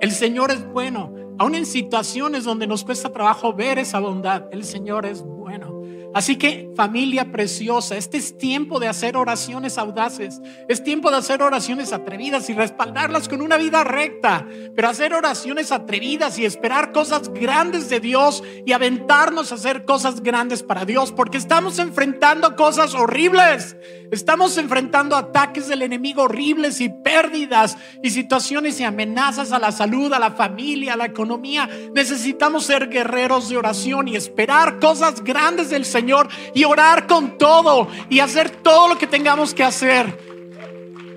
El 0.00 0.10
Señor 0.10 0.50
es 0.50 0.66
bueno. 0.72 1.14
Aún 1.38 1.54
en 1.54 1.66
situaciones 1.66 2.44
donde 2.44 2.66
nos 2.66 2.84
cuesta 2.84 3.10
trabajo 3.10 3.52
ver 3.52 3.78
esa 3.78 4.00
bondad, 4.00 4.44
el 4.52 4.64
Señor 4.64 5.06
es 5.06 5.22
bueno. 5.22 5.41
Así 6.14 6.36
que 6.36 6.70
familia 6.76 7.32
preciosa, 7.32 7.96
este 7.96 8.18
es 8.18 8.36
tiempo 8.36 8.78
de 8.78 8.88
hacer 8.88 9.16
oraciones 9.16 9.78
audaces, 9.78 10.42
es 10.68 10.84
tiempo 10.84 11.10
de 11.10 11.16
hacer 11.16 11.42
oraciones 11.42 11.92
atrevidas 11.92 12.50
y 12.50 12.52
respaldarlas 12.52 13.28
con 13.28 13.40
una 13.40 13.56
vida 13.56 13.82
recta, 13.82 14.46
pero 14.76 14.88
hacer 14.88 15.14
oraciones 15.14 15.72
atrevidas 15.72 16.38
y 16.38 16.44
esperar 16.44 16.92
cosas 16.92 17.32
grandes 17.32 17.88
de 17.88 18.00
Dios 18.00 18.42
y 18.66 18.72
aventarnos 18.72 19.52
a 19.52 19.54
hacer 19.54 19.86
cosas 19.86 20.22
grandes 20.22 20.62
para 20.62 20.84
Dios, 20.84 21.12
porque 21.12 21.38
estamos 21.38 21.78
enfrentando 21.78 22.56
cosas 22.56 22.94
horribles, 22.94 23.76
estamos 24.10 24.58
enfrentando 24.58 25.16
ataques 25.16 25.66
del 25.66 25.80
enemigo 25.80 26.24
horribles 26.24 26.82
y 26.82 26.90
pérdidas 26.90 27.78
y 28.02 28.10
situaciones 28.10 28.78
y 28.80 28.84
amenazas 28.84 29.50
a 29.52 29.58
la 29.58 29.72
salud, 29.72 30.12
a 30.12 30.18
la 30.18 30.32
familia, 30.32 30.92
a 30.92 30.96
la 30.98 31.06
economía. 31.06 31.70
Necesitamos 31.94 32.66
ser 32.66 32.90
guerreros 32.90 33.48
de 33.48 33.56
oración 33.56 34.08
y 34.08 34.16
esperar 34.16 34.78
cosas 34.78 35.24
grandes 35.24 35.70
del 35.70 35.86
Señor 35.86 36.01
Señor 36.02 36.28
y 36.52 36.64
orar 36.64 37.06
con 37.06 37.38
todo 37.38 37.86
y 38.10 38.18
hacer 38.18 38.50
todo 38.50 38.88
lo 38.88 38.98
que 38.98 39.06
tengamos 39.06 39.54
que 39.54 39.62
hacer. 39.62 40.18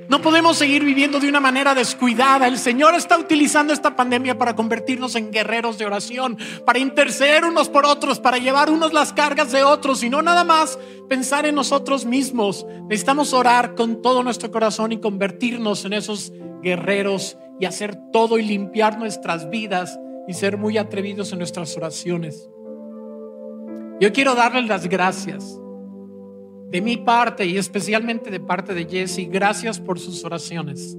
No 0.08 0.21
podemos 0.21 0.58
seguir 0.58 0.84
viviendo 0.84 1.19
de 1.19 1.28
una 1.28 1.39
manera 1.39 1.74
descuidada. 1.74 2.48
El 2.48 2.60
Señor 2.60 2.93
está 2.93 3.17
utilizando 3.17 3.74
esta 3.74 3.95
pandemia 3.95 4.38
para 4.38 4.56
convertirnos 4.56 5.15
en 5.15 5.32
guerreros 5.32 5.80
de 5.80 5.88
oración, 5.88 6.38
para 6.63 6.78
interceder 6.78 7.45
unos 7.45 7.69
por 7.69 7.88
otros, 7.88 8.19
para 8.19 8.38
llevar 8.38 8.69
unos 8.69 8.93
las 8.93 9.12
cargas 9.12 9.52
de 9.52 9.63
otros 9.63 10.04
y 10.04 10.12
no 10.12 10.21
nada 10.21 10.43
más 10.43 10.78
pensar 11.10 11.48
en 11.48 11.56
nosotros 11.56 12.06
mismos. 12.06 12.67
Necesitamos 12.84 13.34
orar 13.34 13.74
con 13.74 14.04
todo 14.04 14.21
nuestro 14.21 14.52
corazón 14.52 14.91
y 14.91 15.00
convertirnos 15.00 15.84
en 15.86 15.93
esos 15.93 16.32
guerreros 16.62 17.38
y 17.60 17.65
hacer 17.65 17.98
todo 18.13 18.38
y 18.38 18.43
limpiar 18.43 19.00
nuestras 19.00 19.50
vidas 19.50 19.98
y 20.28 20.34
ser 20.36 20.58
muy 20.58 20.78
atrevidos 20.78 21.32
en 21.32 21.39
nuestras 21.39 21.76
oraciones. 21.76 22.48
Yo 23.98 24.12
quiero 24.12 24.36
darles 24.36 24.68
las 24.68 24.90
gracias 24.90 25.58
de 26.70 26.82
mi 26.82 26.98
parte 26.98 27.46
y 27.46 27.58
especialmente 27.58 28.30
de 28.30 28.42
parte 28.42 28.74
de 28.74 28.86
Jesse. 28.86 29.30
Gracias 29.30 29.80
por 29.80 30.00
sus 30.00 30.26
oraciones. 30.26 30.98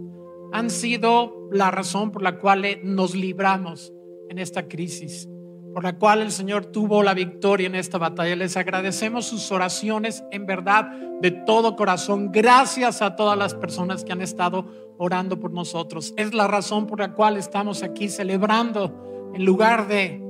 Han 0.55 0.71
sido 0.71 1.47
la 1.53 1.71
razón 1.71 2.11
por 2.11 2.23
la 2.23 2.39
cual 2.39 2.65
nos 2.83 3.15
libramos 3.15 3.93
en 4.31 4.39
esta 4.39 4.67
crisis, 4.67 5.29
por 5.75 5.85
la 5.85 5.99
cual 5.99 6.23
el 6.23 6.33
Señor 6.33 6.65
tuvo 6.67 7.03
la 7.03 7.13
victoria 7.13 7.67
en 7.67 7.75
esta 7.75 7.99
batalla. 7.99 8.35
Les 8.35 8.57
agradecemos 8.57 9.27
sus 9.27 9.53
oraciones 9.53 10.25
en 10.31 10.47
verdad 10.47 10.91
de 11.21 11.33
todo 11.33 11.77
corazón. 11.77 12.33
Gracias 12.33 13.03
a 13.03 13.15
todas 13.15 13.37
las 13.37 13.53
personas 13.53 14.05
que 14.05 14.13
han 14.13 14.23
estado 14.23 14.65
orando 14.97 15.39
por 15.39 15.53
nosotros. 15.53 16.15
Es 16.17 16.33
la 16.33 16.47
razón 16.47 16.87
por 16.87 17.01
la 17.01 17.13
cual 17.13 17.37
estamos 17.37 17.83
aquí 17.83 18.09
celebrando 18.09 19.31
en 19.35 19.45
lugar 19.45 19.87
de 19.87 20.23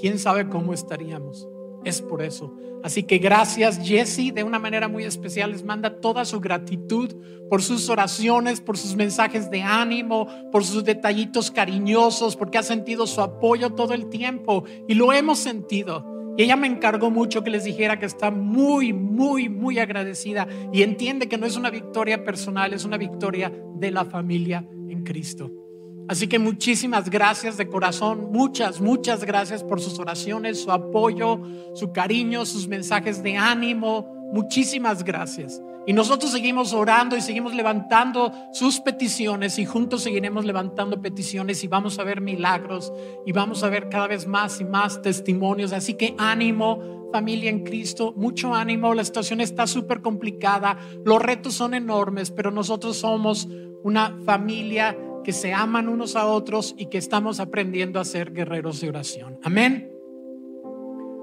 quién 0.00 0.18
sabe 0.18 0.48
cómo 0.48 0.72
estaríamos 0.72 1.46
es 1.86 2.02
por 2.02 2.20
eso. 2.22 2.52
Así 2.82 3.04
que 3.04 3.18
gracias 3.18 3.80
Jesse, 3.82 4.32
de 4.34 4.44
una 4.44 4.58
manera 4.58 4.88
muy 4.88 5.04
especial 5.04 5.52
les 5.52 5.64
manda 5.64 6.00
toda 6.00 6.24
su 6.24 6.40
gratitud 6.40 7.14
por 7.48 7.62
sus 7.62 7.88
oraciones, 7.88 8.60
por 8.60 8.76
sus 8.76 8.96
mensajes 8.96 9.50
de 9.50 9.62
ánimo, 9.62 10.28
por 10.52 10.64
sus 10.64 10.84
detallitos 10.84 11.50
cariñosos, 11.50 12.36
porque 12.36 12.58
ha 12.58 12.62
sentido 12.62 13.06
su 13.06 13.20
apoyo 13.20 13.70
todo 13.70 13.94
el 13.94 14.08
tiempo 14.08 14.64
y 14.86 14.94
lo 14.94 15.12
hemos 15.12 15.38
sentido. 15.38 16.04
Y 16.36 16.42
ella 16.42 16.56
me 16.56 16.66
encargó 16.66 17.10
mucho 17.10 17.42
que 17.42 17.50
les 17.50 17.64
dijera 17.64 17.98
que 17.98 18.06
está 18.06 18.30
muy, 18.30 18.92
muy, 18.92 19.48
muy 19.48 19.78
agradecida 19.78 20.46
y 20.72 20.82
entiende 20.82 21.28
que 21.28 21.38
no 21.38 21.46
es 21.46 21.56
una 21.56 21.70
victoria 21.70 22.24
personal, 22.24 22.74
es 22.74 22.84
una 22.84 22.98
victoria 22.98 23.50
de 23.76 23.90
la 23.90 24.04
familia 24.04 24.68
en 24.88 25.02
Cristo. 25.02 25.65
Así 26.08 26.28
que 26.28 26.38
muchísimas 26.38 27.10
gracias 27.10 27.56
de 27.56 27.68
corazón, 27.68 28.30
muchas, 28.30 28.80
muchas 28.80 29.24
gracias 29.24 29.64
por 29.64 29.80
sus 29.80 29.98
oraciones, 29.98 30.62
su 30.62 30.70
apoyo, 30.70 31.40
su 31.74 31.92
cariño, 31.92 32.46
sus 32.46 32.68
mensajes 32.68 33.22
de 33.22 33.36
ánimo. 33.36 34.14
Muchísimas 34.32 35.02
gracias. 35.02 35.60
Y 35.88 35.92
nosotros 35.92 36.32
seguimos 36.32 36.72
orando 36.72 37.16
y 37.16 37.20
seguimos 37.20 37.54
levantando 37.54 38.32
sus 38.52 38.80
peticiones 38.80 39.56
y 39.58 39.64
juntos 39.64 40.02
seguiremos 40.02 40.44
levantando 40.44 41.00
peticiones 41.00 41.62
y 41.62 41.68
vamos 41.68 42.00
a 42.00 42.04
ver 42.04 42.20
milagros 42.20 42.92
y 43.24 43.30
vamos 43.30 43.62
a 43.62 43.68
ver 43.68 43.88
cada 43.88 44.08
vez 44.08 44.26
más 44.26 44.60
y 44.60 44.64
más 44.64 45.00
testimonios. 45.00 45.72
Así 45.72 45.94
que 45.94 46.16
ánimo, 46.18 47.08
familia 47.12 47.50
en 47.50 47.62
Cristo, 47.62 48.12
mucho 48.16 48.52
ánimo. 48.52 48.94
La 48.94 49.04
situación 49.04 49.40
está 49.40 49.68
súper 49.68 50.02
complicada, 50.02 50.76
los 51.04 51.22
retos 51.22 51.54
son 51.54 51.72
enormes, 51.74 52.32
pero 52.32 52.50
nosotros 52.50 52.96
somos 52.96 53.48
una 53.84 54.18
familia 54.24 54.96
que 55.26 55.32
se 55.32 55.52
aman 55.52 55.88
unos 55.88 56.14
a 56.14 56.24
otros 56.26 56.72
y 56.78 56.86
que 56.86 56.98
estamos 56.98 57.40
aprendiendo 57.40 57.98
a 57.98 58.04
ser 58.04 58.32
guerreros 58.32 58.80
de 58.80 58.90
oración. 58.90 59.40
Amén. 59.42 59.92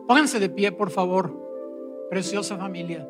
Pónganse 0.10 0.41
de 0.41 0.49
pie, 0.49 0.74
por 0.74 0.91
favor, 0.91 1.34
preciosa 2.10 2.58
familia. 2.58 3.10